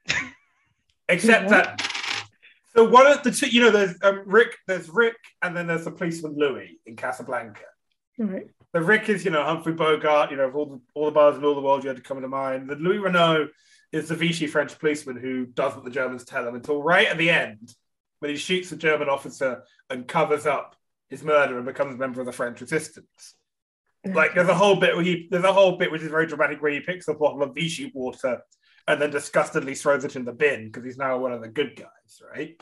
[1.10, 1.92] Except that,
[2.75, 5.86] so one of the two, you know, there's um, Rick, there's Rick, and then there's
[5.86, 7.62] the policeman Louis in Casablanca.
[8.17, 8.47] Right.
[8.73, 11.38] The Rick is, you know, Humphrey Bogart, you know, of all the all the bars
[11.38, 12.69] in all the world you had to come to mind.
[12.69, 13.49] The Louis Renault
[13.91, 17.17] is the Vichy French policeman who does what the Germans tell him until right at
[17.17, 17.73] the end
[18.19, 20.75] when he shoots a German officer and covers up
[21.09, 23.36] his murder and becomes a member of the French resistance.
[24.05, 26.62] Like there's a whole bit where he there's a whole bit which is very dramatic
[26.62, 28.41] where he picks a bottle of Vichy water
[28.88, 31.75] and then disgustedly throws it in the bin because he's now one of the good
[31.75, 31.88] guys,
[32.34, 32.62] right?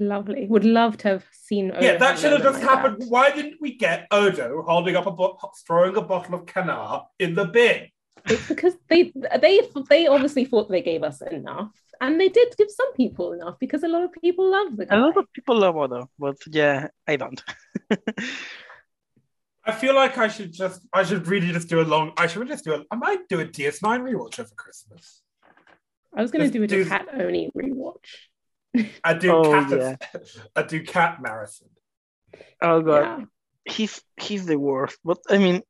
[0.00, 0.46] Lovely.
[0.46, 1.72] Would love to have seen.
[1.72, 3.02] Odo yeah, that should have just like happened.
[3.02, 3.08] That.
[3.08, 7.34] Why didn't we get Odo holding up a bo- throwing a bottle of kanar in
[7.34, 7.88] the bin?
[8.26, 12.70] It's because they they they obviously thought they gave us enough, and they did give
[12.70, 14.96] some people enough because a lot of people love the guy.
[14.96, 17.42] A lot of people love Odo, but yeah, I don't.
[19.64, 22.38] I feel like I should just I should really just do a long I should
[22.40, 25.22] really just do a I might do a DS9 rewatch over Christmas.
[26.16, 28.06] I was gonna do a do, cat only rewatch.
[29.04, 30.20] I do oh, cat yeah.
[30.56, 31.68] I do cat marathon.
[32.62, 33.02] Oh god.
[33.02, 33.24] Yeah.
[33.72, 34.98] He's he's the worst.
[35.04, 35.62] But I mean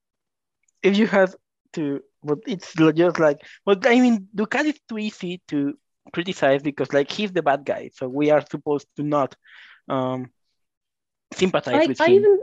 [0.82, 1.34] if you have
[1.74, 5.78] to but it's just like but I mean Dukat is too easy to
[6.12, 9.34] criticize because like he's the bad guy, so we are supposed to not
[9.88, 10.30] um
[11.32, 12.12] sympathize I, with I him.
[12.14, 12.38] Even,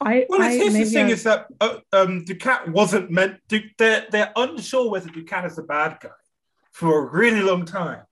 [0.00, 1.10] I, well, I, here's the thing: I...
[1.10, 3.38] is that uh, um, Dukat wasn't meant.
[3.48, 3.60] to.
[3.78, 6.10] they're they're unsure whether Dukat is a bad guy
[6.70, 8.02] for a really long time.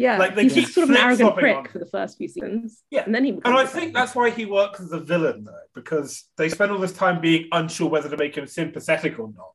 [0.00, 2.82] Yeah, like they he's keep sort of an arrogant prick for the first few seasons.
[2.90, 3.30] Yeah, and then he.
[3.32, 6.78] And I think that's why he works as a villain, though, because they spend all
[6.78, 9.50] this time being unsure whether to make him sympathetic or not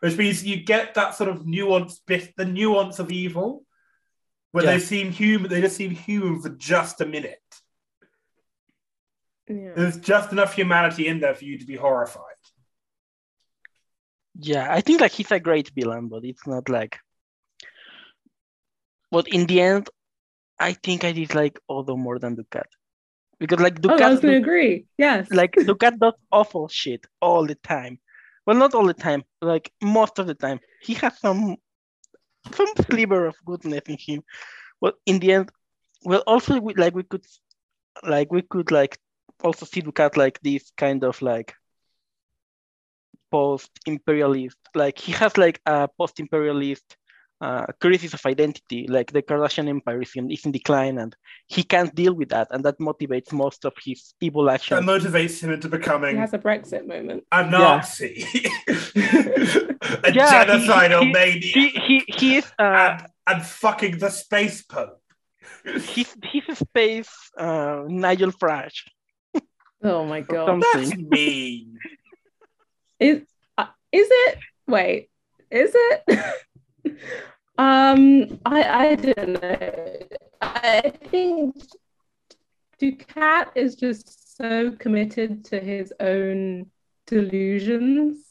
[0.00, 3.64] which means you get that sort of nuance bit, the nuance of evil,
[4.52, 4.72] where yeah.
[4.72, 5.50] they seem human.
[5.50, 7.38] They just seem human for just a minute.
[9.46, 9.72] Yeah.
[9.76, 12.24] There's just enough humanity in there for you to be horrified.
[14.38, 16.98] Yeah, I think like he's a great villain, but it's not like.
[19.10, 19.88] But in the end,
[20.58, 22.66] I think I dislike Odo more than Dukat.
[23.38, 24.86] Because like Dukat, oh, I was gonna agree.
[24.98, 25.30] Yes.
[25.30, 27.98] Like Dukat does awful shit all the time,
[28.46, 31.56] well, not all the time, like most of the time, he has some
[32.54, 34.22] some sliver of goodness in him.
[34.80, 35.50] Well, in the end,
[36.04, 37.24] well, also we, like we could,
[38.02, 38.98] like we could like
[39.42, 41.54] also see Dukat like this kind of like
[43.30, 44.58] post-imperialist.
[44.74, 46.96] Like he has like a post-imperialist
[47.40, 51.62] uh, crisis of identity, like the Cardassian Empire is in, is in decline, and he
[51.62, 54.84] can't deal with that, and that motivates most of his evil actions.
[54.84, 56.16] That motivates him into becoming.
[56.16, 57.24] He has a Brexit moment.
[57.32, 58.24] A Nazi,
[58.68, 61.42] a yeah, genocidal he, maniac.
[61.42, 65.00] He, he, he is uh, and, and fucking the space pope.
[65.64, 68.82] he's he's a space uh, Nigel Farage.
[69.82, 71.78] oh my god, that's mean.
[72.98, 73.22] Is
[73.56, 74.38] uh, is it?
[74.66, 75.08] Wait,
[75.50, 76.34] is it?
[77.58, 79.96] Um, I I don't know.
[80.40, 81.56] I think
[82.80, 86.70] Dukat is just so committed to his own
[87.06, 88.24] delusions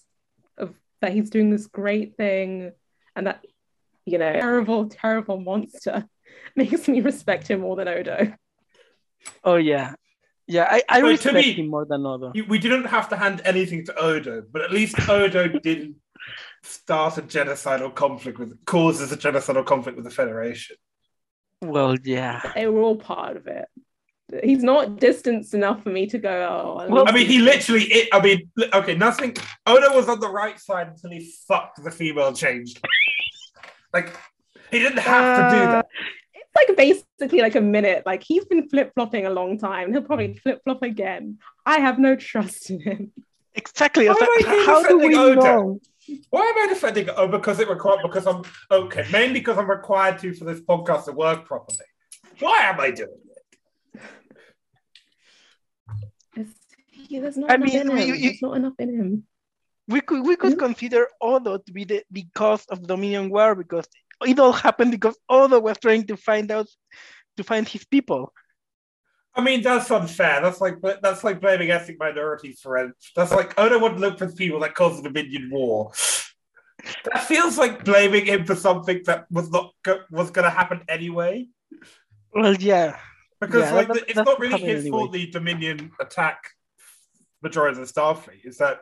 [0.57, 2.71] of that he's doing this great thing
[3.15, 3.45] and that
[4.05, 6.07] you know terrible terrible monster
[6.55, 8.33] makes me respect him more than Odo.
[9.43, 9.93] Oh yeah.
[10.47, 12.31] Yeah, I, I respect me, him more than Odo.
[12.47, 15.97] We didn't have to hand anything to Odo, but at least Odo didn't
[16.63, 20.75] start a genocidal conflict with causes a genocidal conflict with the Federation.
[21.61, 23.67] Well, yeah, they were all part of it.
[24.43, 26.77] he's not distanced enough for me to go.
[26.79, 27.83] Oh, well, I mean, he literally.
[27.83, 29.35] It, I mean, okay, nothing.
[29.67, 32.79] Odo was on the right side until he fucked the female changed.
[33.93, 34.15] like
[34.71, 35.85] he didn't have uh, to do that.
[36.33, 38.03] It's like basically like a minute.
[38.05, 39.91] Like he's been flip flopping a long time.
[39.91, 41.39] He'll probably flip flop again.
[41.65, 43.11] I have no trust in him.
[43.55, 44.07] Exactly.
[44.07, 45.41] how do we Odo?
[45.41, 45.79] know?
[46.29, 47.07] Why am I defending?
[47.07, 47.13] it?
[47.15, 48.01] Oh, because it required.
[48.03, 49.05] Because I'm okay.
[49.11, 51.79] Mainly because I'm required to for this podcast to work properly.
[52.39, 53.29] Why am I doing it?
[57.17, 57.97] there's not I enough mean, in him.
[57.97, 59.23] You, there's not enough in him.
[59.87, 60.59] We could we could hmm?
[60.59, 63.87] consider Odo to be the, the cause of Dominion War because
[64.25, 66.67] it all happened because Odo was trying to find out
[67.37, 68.31] to find his people.
[69.35, 70.41] I mean, that's unfair.
[70.41, 72.91] That's like that's like blaming ethnic minorities for it.
[73.15, 75.91] That's like Odo wouldn't look for people that caused the Dominion War.
[77.05, 80.81] That feels like blaming him for something that was not go- was going to happen
[80.87, 81.47] anyway.
[82.33, 82.97] Well, yeah,
[83.39, 84.97] because yeah, like that, it's not really his anyway.
[84.97, 85.11] fault.
[85.13, 86.43] The Dominion attack
[87.43, 88.81] Bajorans of Starfleet is that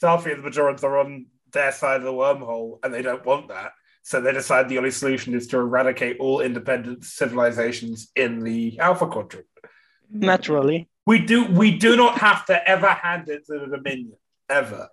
[0.00, 3.48] Starfleet and the Bajorans are on their side of the wormhole, and they don't want
[3.48, 3.72] that.
[4.02, 9.06] So they decide the only solution is to eradicate all independent civilizations in the Alpha
[9.06, 9.46] Quadrant.
[10.12, 10.26] Mm-hmm.
[10.26, 10.88] Naturally.
[11.06, 14.16] We do we do not have to ever hand it to the Dominion.
[14.48, 14.88] Ever.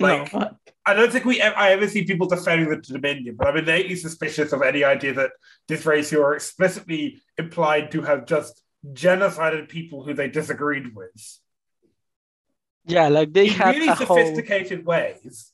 [0.00, 0.56] Like no.
[0.84, 3.94] I don't think we ever, I ever see people defending the Dominion, but I'm innately
[3.96, 5.32] suspicious of any idea that
[5.68, 11.38] this race who are explicitly implied to have just genocided people who they disagreed with.
[12.86, 14.86] Yeah, like they in had really sophisticated whole...
[14.86, 15.52] ways.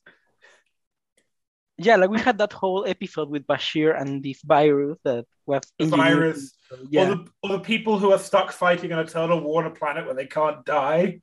[1.77, 5.87] Yeah, like we had that whole episode with Bashir and this virus that was the
[5.87, 6.57] virus.
[6.89, 7.03] Yeah.
[7.03, 10.07] Or the, or the people who are stuck fighting an eternal war on a planet
[10.07, 11.21] where they can't die.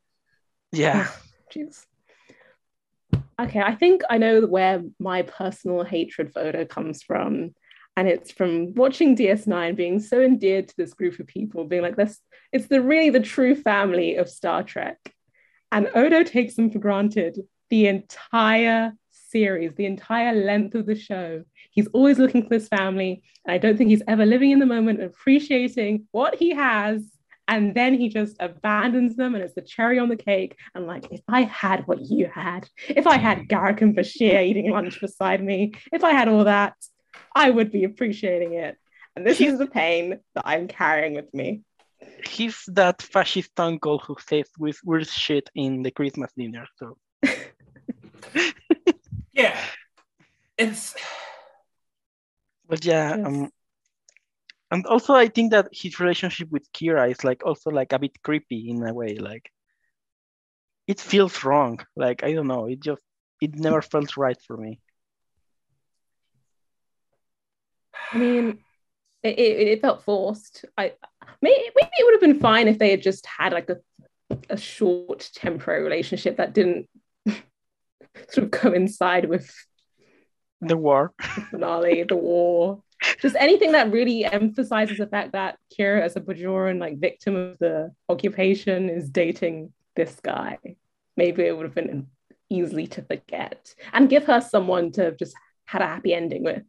[0.71, 1.07] Yeah.
[1.53, 1.85] Jeez.
[3.39, 7.55] Okay, I think I know where my personal hatred for Odo comes from.
[7.97, 11.97] And it's from watching DS9 being so endeared to this group of people, being like,
[11.97, 12.19] this
[12.51, 14.97] it's the really the true family of Star Trek.
[15.71, 18.93] And Odo takes them for granted the entire
[19.31, 21.43] series, the entire length of the show.
[21.71, 23.23] He's always looking for his family.
[23.45, 27.03] And I don't think he's ever living in the moment, appreciating what he has.
[27.47, 30.55] And then he just abandons them, and it's the cherry on the cake.
[30.73, 34.71] And like, if I had what you had, if I had Garak and Bashir eating
[34.71, 36.75] lunch beside me, if I had all that,
[37.35, 38.77] I would be appreciating it.
[39.15, 41.61] And this is the pain that I'm carrying with me.
[42.25, 46.65] He's that fascist uncle who says with weird shit in the Christmas dinner.
[46.77, 46.97] So
[49.41, 49.59] yeah,
[50.57, 50.95] it's.
[52.67, 53.25] But yeah, yes.
[53.25, 53.49] um,
[54.71, 58.21] and also I think that his relationship with Kira is like also like a bit
[58.23, 59.15] creepy in a way.
[59.15, 59.51] Like
[60.87, 61.79] it feels wrong.
[61.95, 62.65] Like I don't know.
[62.67, 63.03] It just
[63.41, 64.79] it never felt right for me.
[68.13, 68.59] I mean,
[69.23, 70.65] it, it, it felt forced.
[70.77, 70.93] I
[71.41, 73.77] maybe, maybe it would have been fine if they had just had like a
[74.49, 76.87] a short temporary relationship that didn't
[78.29, 79.53] sort of coincide with
[80.61, 82.83] the war the finale, the war.
[83.19, 87.57] Just anything that really emphasizes the fact that Kira, as a Bajoran, like victim of
[87.57, 90.59] the occupation, is dating this guy.
[91.17, 92.07] Maybe it would have been
[92.49, 96.63] easily to forget and give her someone to have just had a happy ending with.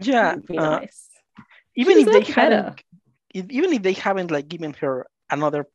[0.00, 1.08] Yeah, uh, nice.
[1.74, 2.82] Even if they haven't,
[3.34, 5.66] even if they haven't like given her another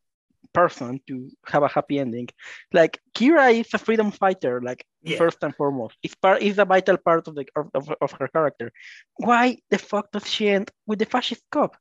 [0.53, 2.27] person to have a happy ending,
[2.73, 5.17] like Kira is a freedom fighter, like yeah.
[5.17, 5.95] first and foremost.
[6.03, 8.71] It's part is a vital part of the of, of her character.
[9.17, 11.75] Why the fuck does she end with the fascist cop?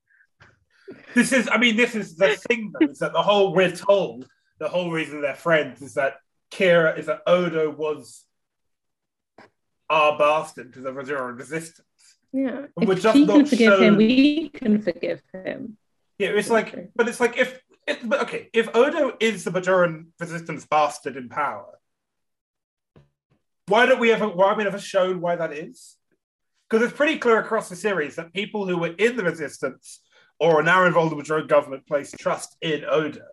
[1.15, 4.27] This is, I mean, this is the thing though, is that the whole we're told
[4.59, 6.19] the whole reason they're friends is that
[6.51, 8.25] Kira is that Odo was
[9.89, 11.87] our bastard to the Bajoran resistance.
[12.33, 12.67] Yeah.
[12.77, 13.83] We're if just she can forgive shown...
[13.83, 15.77] him, we can forgive him.
[16.19, 20.07] Yeah, it's like, but it's like if, if but okay, if Odo is the Bajoran
[20.19, 21.79] resistance bastard in power,
[23.67, 24.29] why don't we ever?
[24.29, 25.97] Why have we never shown why that is?
[26.69, 30.01] Because it's pretty clear across the series that people who were in the resistance
[30.39, 33.27] or are now involved in the Bajoran government place trust in Odo.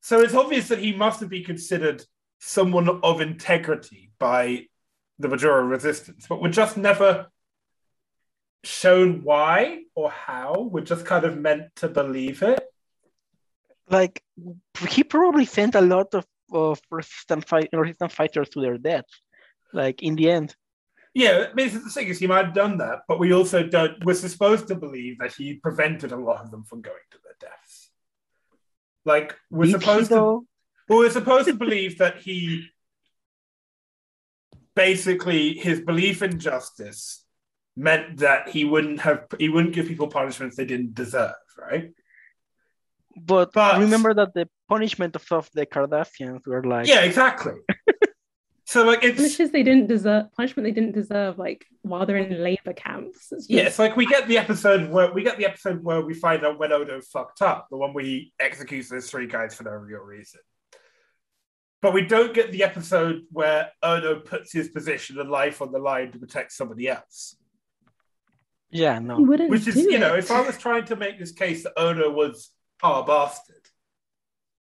[0.00, 2.04] So it's obvious that he must have been considered
[2.40, 4.66] someone of integrity by
[5.18, 7.28] the Bajoran resistance, but we're just never
[8.64, 10.68] shown why or how.
[10.70, 12.62] We're just kind of meant to believe it.
[13.88, 14.22] Like
[14.88, 19.06] he probably sent a lot of, of resistant, fight, resistant fighters to their death.
[19.72, 20.54] Like in the end.
[21.14, 24.02] Yeah, I mean, the thing is, he might have done that, but we also don't.
[24.02, 27.50] We're supposed to believe that he prevented a lot of them from going to their
[27.50, 27.90] deaths.
[29.04, 30.46] Like we're Did supposed to.
[30.88, 32.68] Well, we're supposed to believe that he
[34.74, 37.21] basically his belief in justice
[37.76, 41.90] meant that he wouldn't have he wouldn't give people punishments they didn't deserve, right?
[43.14, 47.54] But, but remember that the punishment of, of the Cardassians were like yeah, exactly.
[48.64, 52.42] so like it's punishes they didn't deserve punishment they didn't deserve like while they're in
[52.42, 53.32] labor camps.
[53.32, 53.50] It's just...
[53.50, 56.44] Yeah, it's like we get the episode where we get the episode where we find
[56.44, 59.72] out when Odo fucked up, the one where he executes those three guys for no
[59.72, 60.40] real reason.
[61.82, 65.80] But we don't get the episode where Odo puts his position and life on the
[65.80, 67.36] line to protect somebody else.
[68.72, 69.20] Yeah, no.
[69.20, 72.50] Which is, you know, if I was trying to make this case that Odo was
[72.82, 73.68] our bastard,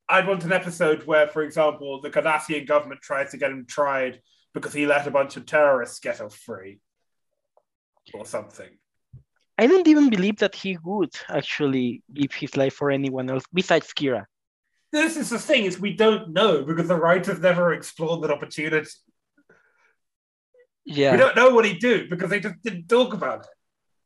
[0.08, 4.20] I'd want an episode where, for example, the Cardassian government tries to get him tried
[4.54, 6.80] because he let a bunch of terrorists get off free
[8.14, 8.70] or something.
[9.58, 13.92] I don't even believe that he would actually give his life for anyone else besides
[13.92, 14.24] Kira
[14.92, 18.90] this is the thing is we don't know because the writers never explored that opportunity.
[20.84, 23.46] Yeah, we don't know what he'd do because they just didn't talk about it.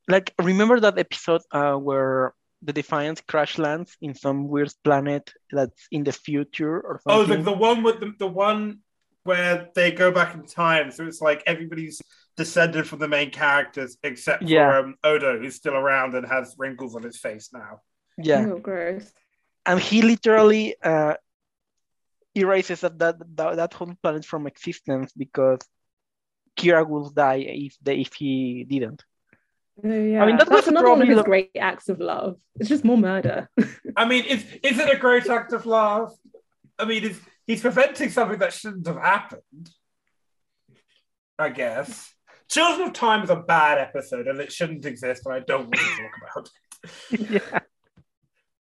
[0.09, 5.87] Like, remember that episode uh, where the Defiance crash lands in some weird planet that's
[5.91, 7.33] in the future or something?
[7.33, 8.81] Oh, the, the one with the, the one
[9.25, 10.91] where they go back in time.
[10.91, 12.01] So it's like everybody's
[12.37, 14.71] descended from the main characters except yeah.
[14.71, 17.81] for um, Odo, who's still around and has wrinkles on his face now.
[18.19, 18.47] Yeah.
[18.47, 19.11] Oh, gross
[19.67, 21.15] and he literally uh,
[22.35, 25.61] erases that, that that that whole planet from existence because
[26.57, 29.05] Kira will die if they, if he didn't.
[29.83, 32.37] Yeah, I mean that that's another one of his great acts of love.
[32.61, 33.49] It's just more murder.
[33.97, 36.13] I mean, is is it a great act of love?
[36.79, 39.71] I mean, is, he's preventing something that shouldn't have happened.
[41.39, 42.13] I guess.
[42.49, 45.75] Children of Time is a bad episode and it shouldn't exist, and I don't want
[45.75, 46.49] to talk about
[47.19, 47.31] it.
[47.53, 47.59] yeah.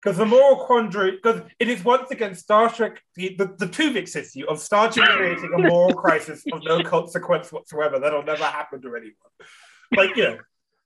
[0.01, 4.15] Because the moral quandary, because it is once again Star Trek, the, the, the Tuvix
[4.15, 7.99] issue of Star Trek creating a moral crisis of no consequence whatsoever.
[7.99, 9.13] That'll never happen to anyone.
[9.95, 10.37] Like, you know,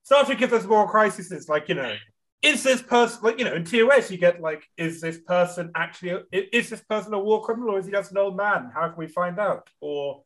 [0.03, 1.95] Star Trek gives us moral crises, like, you know,
[2.41, 6.23] is this person, like, you know, in TOS, you get, like, is this person actually,
[6.31, 8.71] is this person a war criminal or is he just an old man?
[8.73, 9.69] How can we find out?
[9.79, 10.23] Or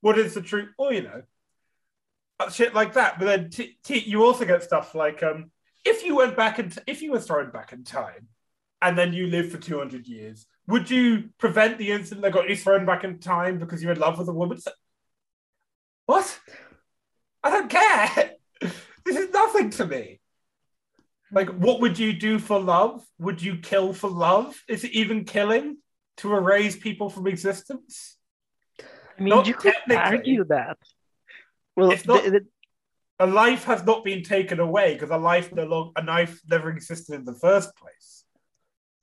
[0.00, 0.70] what is the truth?
[0.78, 1.22] Or, you know,
[2.50, 3.18] shit like that.
[3.18, 5.50] But then t- t- you also get stuff like, um,
[5.84, 8.28] if you went back and if you were thrown back in time
[8.82, 12.56] and then you lived for 200 years would you prevent the incident that got you
[12.56, 14.58] thrown back in time because you're in love with a woman
[16.06, 16.40] what
[17.42, 18.32] i don't care
[19.10, 20.20] this is nothing to me
[21.32, 25.24] like what would you do for love would you kill for love is it even
[25.24, 25.76] killing
[26.16, 28.16] to erase people from existence
[28.80, 28.84] i
[29.18, 30.78] mean Not you could argue that
[31.76, 32.46] well it's not, the, the,
[33.20, 36.70] a life has not been taken away because a life no long a life never
[36.70, 38.24] existed in the first place.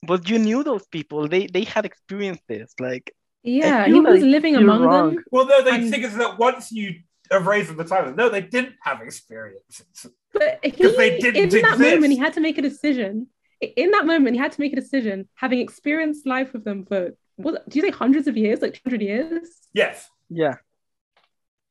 [0.02, 2.74] But you knew those people; they they had experienced this.
[2.80, 5.16] Like yeah, he was like living among wrong.
[5.16, 5.24] them.
[5.32, 5.92] Well, no, they and...
[5.92, 7.02] think it's that once you
[7.32, 10.08] erase the time, no, they didn't have experiences.
[10.34, 11.64] But he, they didn't in exist.
[11.64, 13.28] that moment, he had to make a decision.
[13.62, 17.12] In that moment, he had to make a decision, having experienced life with them for
[17.38, 17.68] what?
[17.70, 19.50] Do you say hundreds of years, like two hundred years?
[19.74, 20.10] Yes.
[20.30, 20.56] Yeah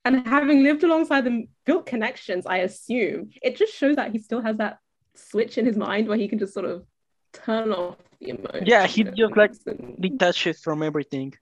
[0.06, 4.40] and having lived alongside them, built connections, I assume, it just shows that he still
[4.40, 4.78] has that
[5.16, 6.86] switch in his mind where he can just sort of
[7.32, 8.66] turn off the emotion.
[8.66, 9.96] Yeah, he just like and...
[10.00, 11.34] detaches from everything.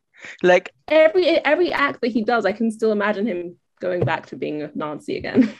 [0.42, 4.36] Like every every act that he does, I can still imagine him going back to
[4.36, 5.52] being a Nazi again.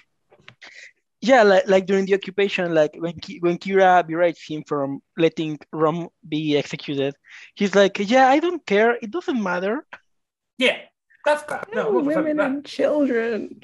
[1.21, 5.59] Yeah, like, like during the occupation, like when Ki- when Kira berates him from letting
[5.73, 7.15] Rom be executed,
[7.55, 8.99] he's like, "Yeah, I don't care.
[9.01, 9.87] It doesn't matter."
[10.59, 10.77] Yeah,
[11.25, 11.65] that's bad.
[11.73, 13.63] No, women and children.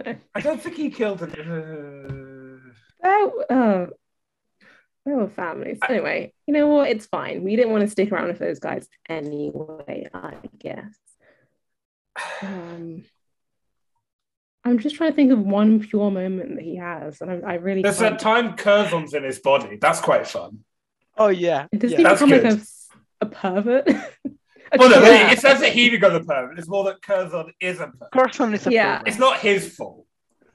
[0.34, 1.36] I don't think he killed it.
[3.04, 3.86] Oh, uh,
[5.04, 5.78] they were families.
[5.88, 6.90] Anyway, you know what?
[6.90, 7.44] It's fine.
[7.44, 10.96] We didn't want to stick around with those guys anyway, I guess.
[12.42, 13.04] Um,
[14.66, 17.54] I'm just trying to think of one pure moment that he has, and I, I
[17.54, 17.82] really.
[17.82, 18.18] There's can't...
[18.18, 19.78] that time Curzon's in his body.
[19.80, 20.64] That's quite fun.
[21.16, 21.98] Oh yeah, does yeah.
[21.98, 22.60] he become like a,
[23.20, 23.86] a pervert?
[24.76, 25.30] well, no, yeah.
[25.30, 26.58] it says that he becomes a pervert.
[26.58, 28.10] It's more that Curzon is a pervert.
[28.12, 29.02] Curzon is a yeah.
[29.06, 30.04] It's not his fault.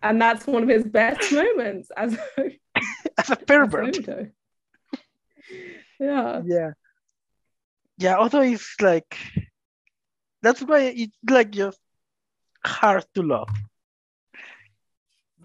[0.03, 2.51] And that's one of his best moments as a,
[3.17, 3.97] as a pervert.
[5.99, 6.41] yeah.
[6.43, 6.71] Yeah.
[7.97, 9.15] Yeah, although it's like
[10.41, 11.79] that's why it's like just
[12.65, 13.49] hard to love.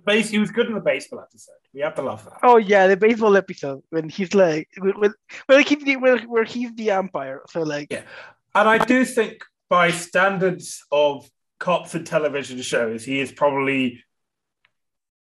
[0.07, 1.57] Base, he was good in the baseball episode.
[1.75, 2.39] We have to love that.
[2.43, 5.13] Oh yeah, the baseball episode when he's like, when,
[5.47, 7.43] when he's the where, where he's the umpire.
[7.51, 8.03] So like, yeah,
[8.55, 11.29] and I do think by standards of
[11.59, 14.05] cops and television shows, he is probably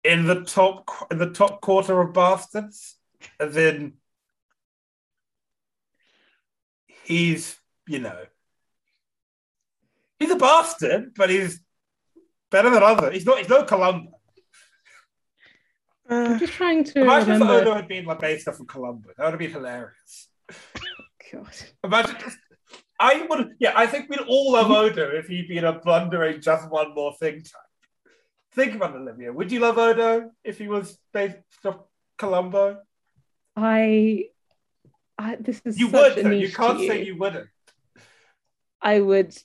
[0.05, 2.97] in the top in the top quarter of bastards.
[3.41, 3.95] As in,
[6.87, 7.57] he's
[7.89, 8.19] you know
[10.19, 11.61] he's a bastard, but he's
[12.51, 13.11] better than other.
[13.11, 13.39] He's not.
[13.39, 14.16] He's no Columbo.
[16.09, 17.55] I'm uh, just trying to Imagine remember.
[17.55, 19.11] if Odo had been like based off of Columbo.
[19.17, 20.29] That would have been hilarious.
[21.33, 21.55] God.
[21.83, 22.39] Imagine just.
[22.99, 25.01] I would, yeah, I think we'd all love mm-hmm.
[25.01, 28.13] Odo if he'd been a blundering just one more thing type.
[28.53, 29.33] Think about it, Olivia.
[29.33, 31.81] Would you love Odo if he was based off
[32.17, 32.79] Columbo?
[33.55, 34.27] I,
[35.19, 36.31] I this is You such would, though.
[36.31, 37.49] You can't say you wouldn't.
[38.81, 39.37] I would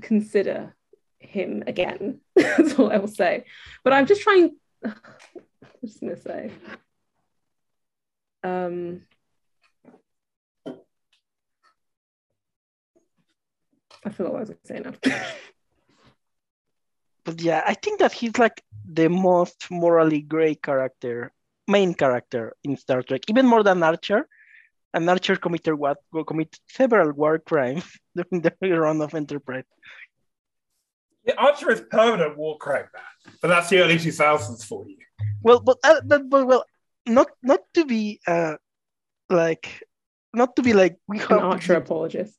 [0.00, 0.74] consider
[1.18, 2.20] him again.
[2.36, 3.44] That's all I will say.
[3.82, 4.56] But I'm just trying.
[5.64, 6.50] I'm just gonna say.
[8.42, 9.02] Um,
[14.04, 14.82] I feel what I was to say.
[17.24, 21.32] But yeah, I think that he's like the most morally gray character,
[21.66, 24.28] main character in Star Trek, even more than Archer.
[24.92, 25.98] And Archer committed what?
[26.26, 27.84] Commit several war crimes
[28.14, 29.64] during the run of Enterprise.
[31.24, 34.96] Yeah, Archer is permanent war crime man, but that's the early 2000s for you.
[35.42, 36.64] Well, but, uh, but, but well,
[37.06, 38.56] not not to be uh
[39.28, 39.82] like
[40.32, 42.38] not to be like we An Archer apologist.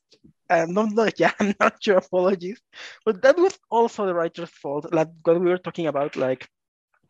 [0.50, 2.60] um, no, no, yeah, I'm not your Apologies,
[3.04, 4.92] but that was also the writer's fault.
[4.92, 6.48] Like what we were talking about, like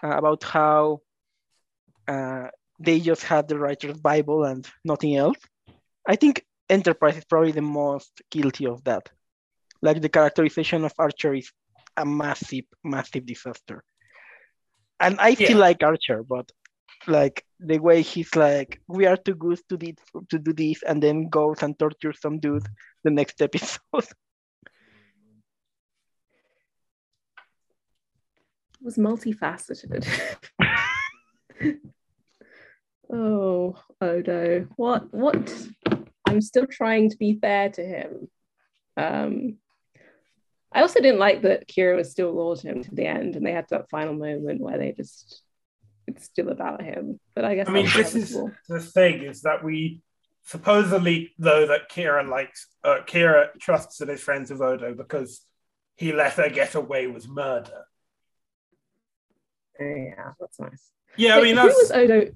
[0.03, 1.01] uh, about how
[2.09, 2.49] uh,
[2.79, 5.39] they just had the writer's Bible and nothing else.
[6.07, 9.11] I think Enterprise is probably the most guilty of that.
[9.83, 11.51] Like the characterization of Archer is
[11.97, 13.83] a massive, massive disaster.
[15.01, 15.57] And I feel Yeah.
[15.59, 16.51] like Archer, but
[17.07, 19.93] like the way he's like, we are too good to, do
[20.31, 22.67] to do this, and then goes and tortures some dude
[23.05, 23.81] the next episode.
[28.79, 30.07] It was multifaceted.
[33.13, 34.69] oh, Odo.
[34.77, 35.67] What what
[36.27, 38.29] I'm still trying to be fair to him.
[38.97, 39.59] Um
[40.77, 43.47] I also didn't like that Kira was still loyal to him to the end and
[43.47, 45.43] they had that final moment where they just
[46.07, 47.19] it's still about him.
[47.35, 48.37] But I guess I mean, this is
[48.69, 50.03] the thing is that we
[50.45, 55.41] supposedly know that Kira likes, uh, Kira trusts and is friends with Odo because
[55.97, 57.85] he let her get away with murder.
[59.81, 60.91] yeah, that's nice.
[61.17, 62.31] Yeah, I Wait, mean, who was Odo?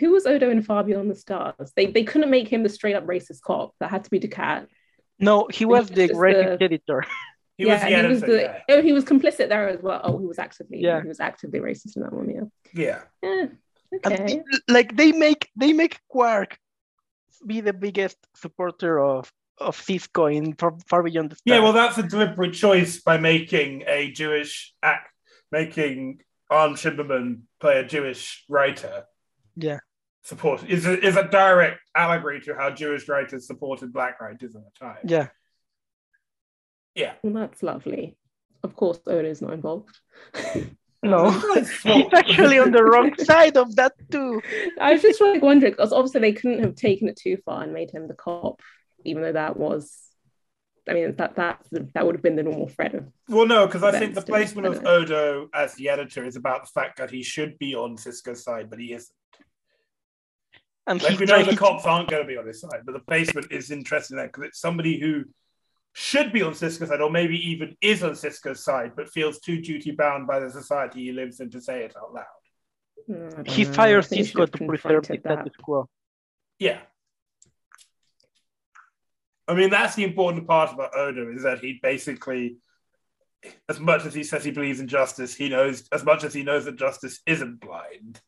[0.00, 1.72] Who was Odo in Far Beyond the Stars?
[1.76, 3.74] They they couldn't make him the straight up racist cop.
[3.80, 4.66] That had to be Dukat.
[5.18, 7.04] No, he was the just racist the- editor.
[7.62, 8.60] he was the he was the yeah.
[8.76, 10.00] oh he was complicit there as well.
[10.04, 11.00] Oh, he was actively Yeah.
[11.02, 12.28] he was actively racist in that one.
[12.30, 12.46] Yeah.
[12.84, 13.00] yeah.
[13.22, 13.46] Yeah.
[14.06, 14.34] Okay.
[14.36, 16.56] it- like they make they make Quark
[17.46, 21.56] be the biggest supporter of of Sisko in Far, Far Beyond the Stars.
[21.56, 25.10] Yeah, well, that's a deliberate choice by making a Jewish act,
[25.52, 29.04] making Armin Shimerman play a Jewish writer.
[29.56, 29.80] Yeah.
[30.24, 34.62] Support is a, is a direct allegory to how Jewish writers supported black writers at
[34.62, 34.98] the time.
[35.04, 35.28] yeah.
[36.94, 37.14] Yeah.
[37.22, 38.16] Well, that's lovely.
[38.62, 39.98] Of course, Odo's not involved.
[41.02, 41.30] No,
[41.82, 44.40] he's actually on the wrong side of that too.
[44.80, 47.72] I was just like wondering because obviously they couldn't have taken it too far and
[47.72, 48.60] made him the cop,
[49.04, 49.98] even though that was.
[50.88, 51.64] I mean that that
[51.94, 54.66] that would have been the normal thread of Well, no, because I think the placement
[54.66, 54.84] of?
[54.84, 58.68] Odo as the editor is about the fact that he should be on Sisko's side,
[58.68, 59.14] but he isn't.
[60.88, 62.82] And Like he's we know trying the cops aren't going to be on his side,
[62.84, 65.24] but the placement is interesting there because it's somebody who
[65.92, 69.60] should be on Sisko's side, or maybe even is on Sisko's side, but feels too
[69.60, 72.24] duty bound by the society he lives in to say it out loud.
[73.08, 73.72] Mm, I don't he know.
[73.72, 75.20] Fires think we should Sisko to preserve the that.
[75.20, 75.88] status quo.
[76.58, 76.80] Yeah.
[79.48, 82.56] I mean, that's the important part about Odo is that he basically,
[83.68, 86.42] as much as he says he believes in justice, he knows, as much as he
[86.42, 88.20] knows that justice isn't blind,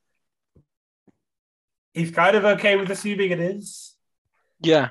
[1.95, 3.95] he's kind of okay with assuming it is.
[4.61, 4.89] Yeah.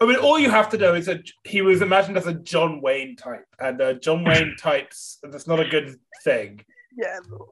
[0.00, 2.80] I mean, all you have to know is that he was imagined as a John
[2.80, 6.60] Wayne type, and uh, John Wayne types, that's not a good thing.
[6.96, 7.18] Yeah.
[7.28, 7.48] no.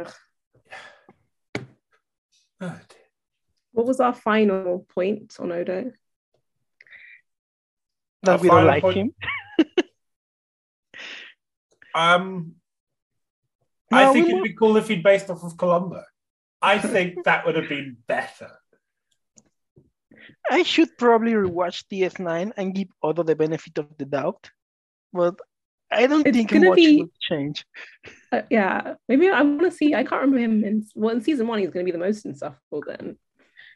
[0.00, 0.12] Ugh.
[2.60, 2.78] Oh,
[3.72, 5.92] What was our final point on Odo?
[8.22, 9.14] That Our we don't like point- him.
[11.94, 12.56] Um,
[13.90, 16.02] No, I think it'd be cool if he'd based off of Columbo.
[16.60, 18.50] I think that would have been better.
[20.50, 24.50] I should probably rewatch DS9 and give Odo the benefit of the doubt,
[25.12, 25.34] but
[25.90, 27.64] I don't It's think gonna much be- would change.
[28.32, 29.94] Uh, yeah, maybe I want to see.
[29.94, 31.58] I can't remember him in well in season one.
[31.60, 32.82] He's going to be the most insufferable.
[32.86, 33.16] Then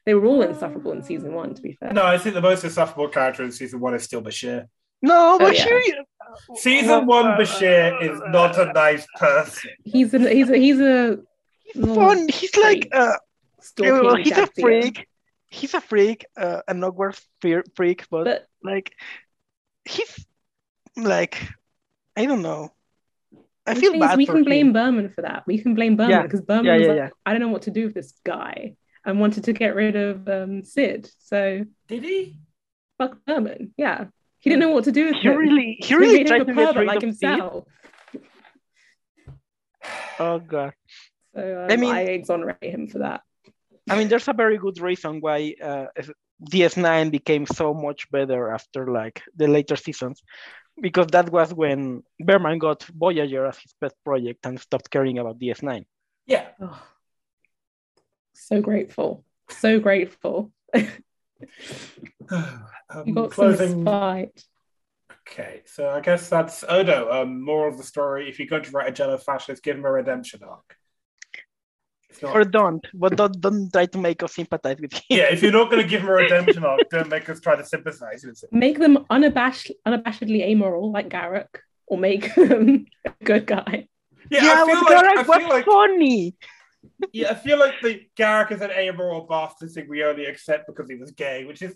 [0.06, 1.54] they were all insufferable in season one.
[1.54, 4.22] To be fair, No, I think the most insufferable character in season one is still
[4.22, 4.66] Bashir.
[5.02, 5.64] No, but Oh, yeah.
[5.64, 6.04] here
[6.56, 9.70] Season one, Bashir is not a nice person.
[9.84, 11.18] he's a he's a he's a
[11.64, 12.28] He's fun.
[12.28, 13.14] He's like uh,
[13.78, 14.60] well, he's a Daxia.
[14.60, 15.06] freak.
[15.50, 18.94] He's a freak, uh, an awkward fear, freak, but, But like
[19.84, 20.24] he's
[20.96, 21.42] like
[22.16, 22.72] I don't know.
[23.66, 24.16] I feel bad.
[24.16, 24.72] we for can blame him.
[24.72, 25.44] Berman for that.
[25.46, 26.22] We can blame Berman Yeah.
[26.22, 27.12] because Berman Yeah, was yeah, like.
[27.26, 28.74] I don't know what to do with this guy
[29.04, 31.10] and wanted to get rid of um, Sid.
[31.18, 32.40] So Did he?
[32.98, 33.72] fuck Berman.
[33.76, 34.06] Yeah.
[34.38, 35.36] He didn't know what to do with He him.
[35.36, 37.28] really, he really made tried a to get rid like of Sid.
[37.30, 37.64] himself.
[40.18, 40.72] Oh god.
[41.34, 43.22] So um, I I mean- I exonerate him for that.
[43.90, 45.86] I mean, there's a very good reason why uh,
[46.50, 50.22] DS9 became so much better after like the later seasons,
[50.80, 55.40] because that was when Berman got Voyager as his pet project and stopped caring about
[55.40, 55.84] DS9.
[56.26, 56.46] Yeah.
[56.60, 56.80] Oh,
[58.32, 59.24] so grateful.
[59.48, 60.52] So grateful.
[62.92, 63.70] Um, You got closing.
[63.70, 64.44] some spite.
[65.28, 67.10] Okay, so I guess that's Odo.
[67.10, 69.84] Um, moral of the story: If you're going to write a Jello fascist, give him
[69.84, 70.76] a redemption arc.
[72.10, 75.02] It's not- Or don't, but don't, don't try to make us sympathize with him.
[75.08, 77.56] yeah, if you're not going to give him a redemption arc, don't make us try
[77.56, 78.48] to sympathize with him.
[78.52, 81.48] Make them unabashed, unabashedly amoral like Garak,
[81.86, 83.88] or make them a good guy.
[84.30, 86.36] Yeah, Yeah, I feel but like, Garak I was like funny.
[87.12, 90.88] yeah, I feel like the Garak is an amoral bastard thing we only accept because
[90.90, 91.74] he was gay, which is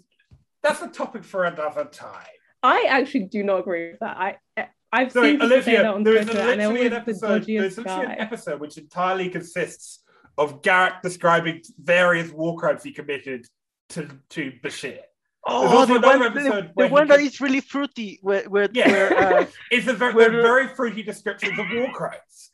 [0.62, 2.26] that's a topic for another time.
[2.62, 4.16] I actually do not agree with that.
[4.16, 6.86] I I've Sorry, seen people say Olivia, that on there is Twitter, and they're literally
[6.86, 7.44] an always the episode.
[7.46, 10.03] There's dodgiest literally an episode which entirely consists
[10.36, 13.46] of Garak describing various war crimes he committed
[13.90, 14.98] to to Bashir.
[15.46, 18.18] Oh, also the another one, episode the, where the one that can- is really fruity,
[18.22, 18.88] where, where, Yeah.
[18.88, 22.50] where uh, It's a very, Where- very fruity descriptions of war crimes.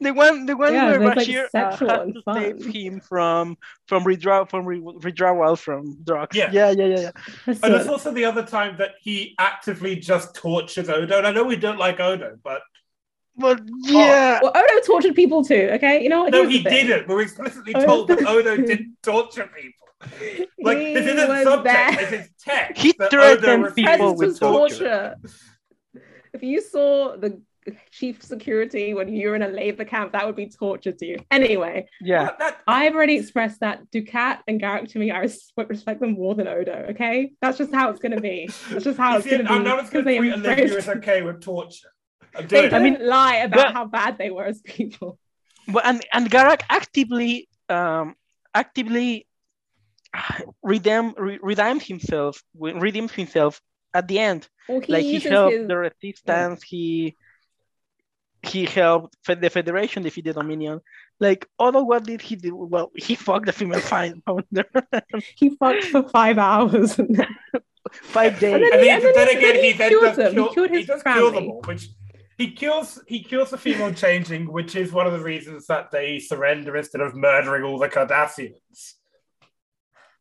[0.00, 3.00] the one, the one Yeah, where there's, like, Bashir uh, sexual had to save him
[3.00, 6.34] from from withdrawal from re- withdrawal from drugs.
[6.34, 6.48] Yeah.
[6.50, 6.98] yeah, yeah, yeah.
[7.00, 7.10] yeah.
[7.44, 11.18] That's And there's a- also the other time that he actively just tortures Odo.
[11.18, 12.62] And I know we don't like Odo, but
[13.36, 15.70] But yeah, well, Odo tortured people too.
[15.74, 16.32] Okay, you know what?
[16.32, 16.86] no, Here's he the thing.
[16.86, 17.08] didn't.
[17.08, 19.88] We're explicitly Odo- told that Odo didn't torture people.
[20.62, 21.96] Like He this isn't was subject, there.
[22.10, 22.80] this is text.
[22.82, 25.14] He that threatened Odo people with was to torture.
[26.32, 27.40] If you saw the
[27.90, 31.16] chief security when you were in a labor camp, that would be torture to you.
[31.30, 32.30] Anyway, yeah.
[32.38, 36.34] That, I've already expressed that Dukat and Garak to me, I res- respect them more
[36.34, 36.86] than Odo.
[36.90, 38.48] Okay, that's just how it's gonna be.
[38.70, 39.48] That's just how you it's see, gonna be.
[39.48, 41.88] I'm not going they to treat Olivia embrace- as okay with torture.
[42.36, 43.02] I'm they doing don't it.
[43.02, 45.18] lie about But- how bad they were as people.
[45.68, 48.14] But and and Garak actively um
[48.54, 49.26] actively
[50.62, 53.60] redeem re- redeemed himself redeemed himself
[53.94, 54.48] at the end.
[54.68, 56.62] Well, he like he helped his the resistance.
[56.62, 57.16] He
[58.42, 60.80] he helped fe- the Federation defeat the Dominion.
[61.18, 62.54] Like, although what did he do?
[62.56, 64.66] Well, he fucked the female fine- founder
[65.36, 67.00] he fucked for five hours
[67.92, 68.54] five days.
[68.54, 70.16] And then And he- then, and then then he- again, he he then killed does
[70.16, 70.30] them.
[70.32, 71.88] He kill, killed he his does kill them all, which
[72.38, 76.18] he kills he kills the female changing, which is one of the reasons that they
[76.18, 78.94] surrender instead of murdering all the Cardassians.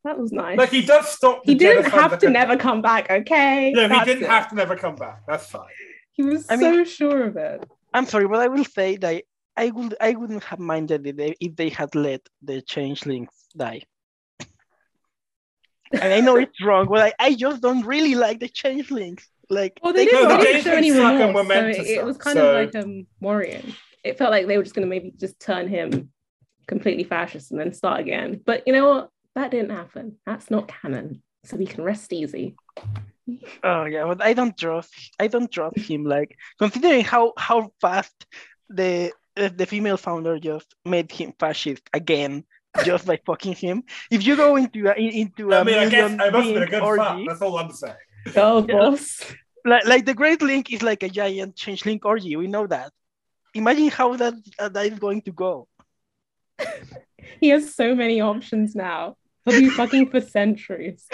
[0.04, 0.58] that was nice.
[0.58, 1.42] Like he does stop.
[1.46, 3.10] he didn't have to had- never come back.
[3.10, 4.30] Okay, No, he didn't it.
[4.30, 5.22] have to never come back.
[5.28, 5.68] That's fine.
[6.12, 7.64] He was I so mean- sure of it.
[7.94, 9.24] I'm sorry, but I will say that
[9.56, 13.82] I would I wouldn't have minded if they, if they had let the changelings die.
[15.92, 19.28] and I know it's wrong, but I, I just don't really like the changelings.
[19.54, 22.06] Like Well, they they- didn't, No, they didn't show any Changelings remorse, so it, it
[22.06, 23.74] was kind so- of like um worrying.
[24.04, 26.10] It felt like they were just going to maybe just turn him
[26.68, 28.42] completely fascist and then start again.
[28.46, 29.10] But you know what?
[29.36, 30.18] That didn't happen.
[30.26, 32.56] That's not canon, so we can rest easy.
[33.64, 34.94] Oh yeah, but I don't trust.
[35.20, 36.04] I don't trust him.
[36.04, 38.26] Like considering how how fast
[38.70, 42.44] the uh, the female founder just made him fascist again,
[42.84, 43.84] just by fucking him.
[44.12, 46.64] If you go into a, into a I mean, I guess I must have been
[46.64, 47.20] a good orgy, fuck.
[47.30, 47.96] That's all I'm saying.
[48.34, 48.76] Girl Yeah.
[48.76, 49.22] boss.
[49.66, 52.36] Like like the Great Link is like a giant changeling orgy.
[52.36, 52.92] We know that.
[53.54, 55.68] Imagine how that uh, that is going to go.
[57.40, 59.16] He has so many options now.
[59.46, 61.06] He'll be fucking for centuries.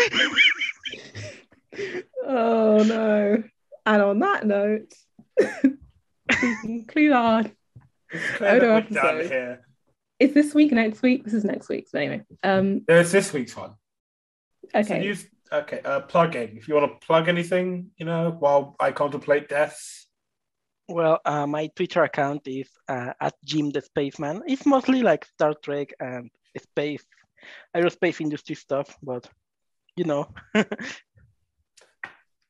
[2.25, 3.43] oh no.
[3.85, 4.93] And on that note,
[5.39, 7.43] we conclude our
[8.35, 9.31] clear Odo that we're done episode.
[9.31, 9.65] here.
[10.19, 11.23] is this week, next week?
[11.23, 11.87] This is next week.
[11.89, 12.23] So anyway.
[12.43, 13.73] Um There's this week's one.
[14.71, 15.03] So okay.
[15.03, 15.81] use okay.
[15.83, 16.57] Uh, plugging.
[16.57, 20.07] If you want to plug anything, you know, while I contemplate deaths.
[20.87, 24.41] Well, uh, my Twitter account is uh, at Jim the Spaceman.
[24.47, 27.05] It's mostly like Star Trek and space,
[27.75, 29.29] aerospace industry stuff, but
[29.95, 30.27] you know.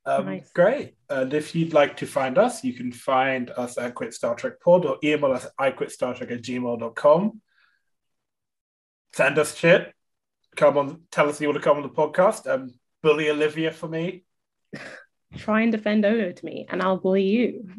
[0.05, 0.51] Um, Nice.
[0.53, 0.95] Great.
[1.09, 4.59] And if you'd like to find us, you can find us at Quit Star Trek
[4.59, 7.41] Pod or email us at iquitstartrek at gmail.com.
[9.13, 9.93] Send us shit.
[10.55, 12.51] Come on, tell us you want to come on the podcast.
[12.51, 14.23] Um, bully Olivia for me.
[15.37, 17.69] Try and defend Odo to me, and I'll bully you.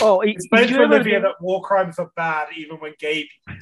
[0.00, 3.26] oh, if, Explain if to Olivia do- that war crimes are bad even when gay
[3.46, 3.60] people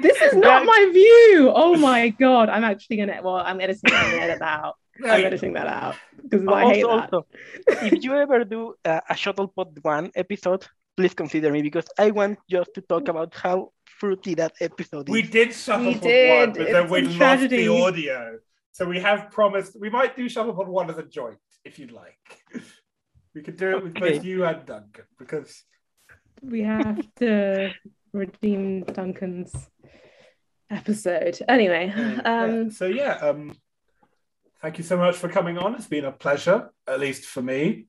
[0.00, 1.52] This is not my view.
[1.54, 2.48] Oh my god.
[2.48, 4.74] I'm actually gonna well, I'm editing that I'm gonna edit that out.
[5.04, 5.26] I'm it.
[5.26, 5.94] editing that out
[6.28, 6.96] because Oh, I hate also,
[7.68, 7.74] that.
[7.78, 12.10] also, if you ever do uh, a Shuttlepod One episode, please consider me because I
[12.10, 15.12] want just to talk about how fruity that episode is.
[15.12, 16.38] we did Shuttlepod We did.
[16.40, 17.56] one, but then we a lost tragedy.
[17.66, 18.38] the audio.
[18.72, 22.16] So we have promised we might do Shuttlepod one as a joint if you'd like.
[23.34, 25.62] We could do it with both you and Duncan because
[26.42, 27.72] We have to
[28.12, 29.54] redeem Duncan's
[30.70, 31.38] episode.
[31.48, 31.90] Anyway,
[32.24, 33.54] um, So yeah, um,
[34.62, 35.74] thank you so much for coming on.
[35.74, 37.86] It's been a pleasure, at least for me.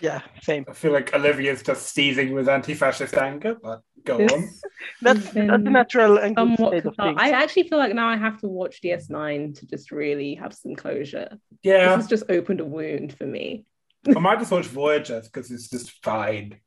[0.00, 0.64] Yeah, same.
[0.68, 4.50] I feel like Olivia's just seething with anti-fascist anger, but go on.
[5.00, 8.40] That's that's the natural and good state of I actually feel like now I have
[8.40, 11.38] to watch DS9 to just really have some closure.
[11.62, 13.64] Yeah, This has just opened a wound for me.
[14.08, 16.58] I might just watch Voyager because it's just fine.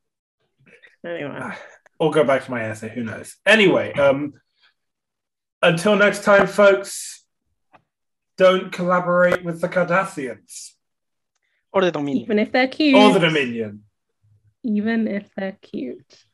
[1.04, 1.54] Anyway,
[1.98, 2.88] Or go back to my essay.
[2.88, 3.36] Who knows?
[3.44, 4.32] Anyway, um,
[5.62, 7.22] until next time, folks.
[8.38, 10.72] Don't collaborate with the Cardassians
[11.76, 12.24] or the Dominion.
[12.24, 13.82] even if they're cute, or the Dominion.
[14.64, 16.24] even if they're cute.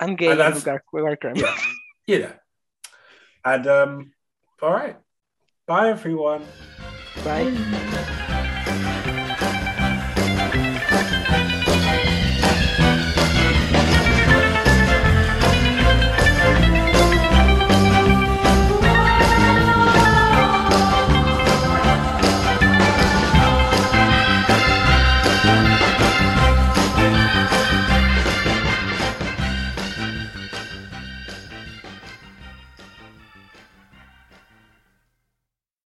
[0.00, 1.36] And gay And that's- Lugar- Lugar Creme.
[1.36, 1.56] Yeah,
[2.06, 2.32] you know.
[3.44, 4.12] And um,
[4.62, 4.96] all right.
[5.66, 6.42] Bye, everyone.
[7.24, 7.44] Bye.
[7.50, 8.22] Bye.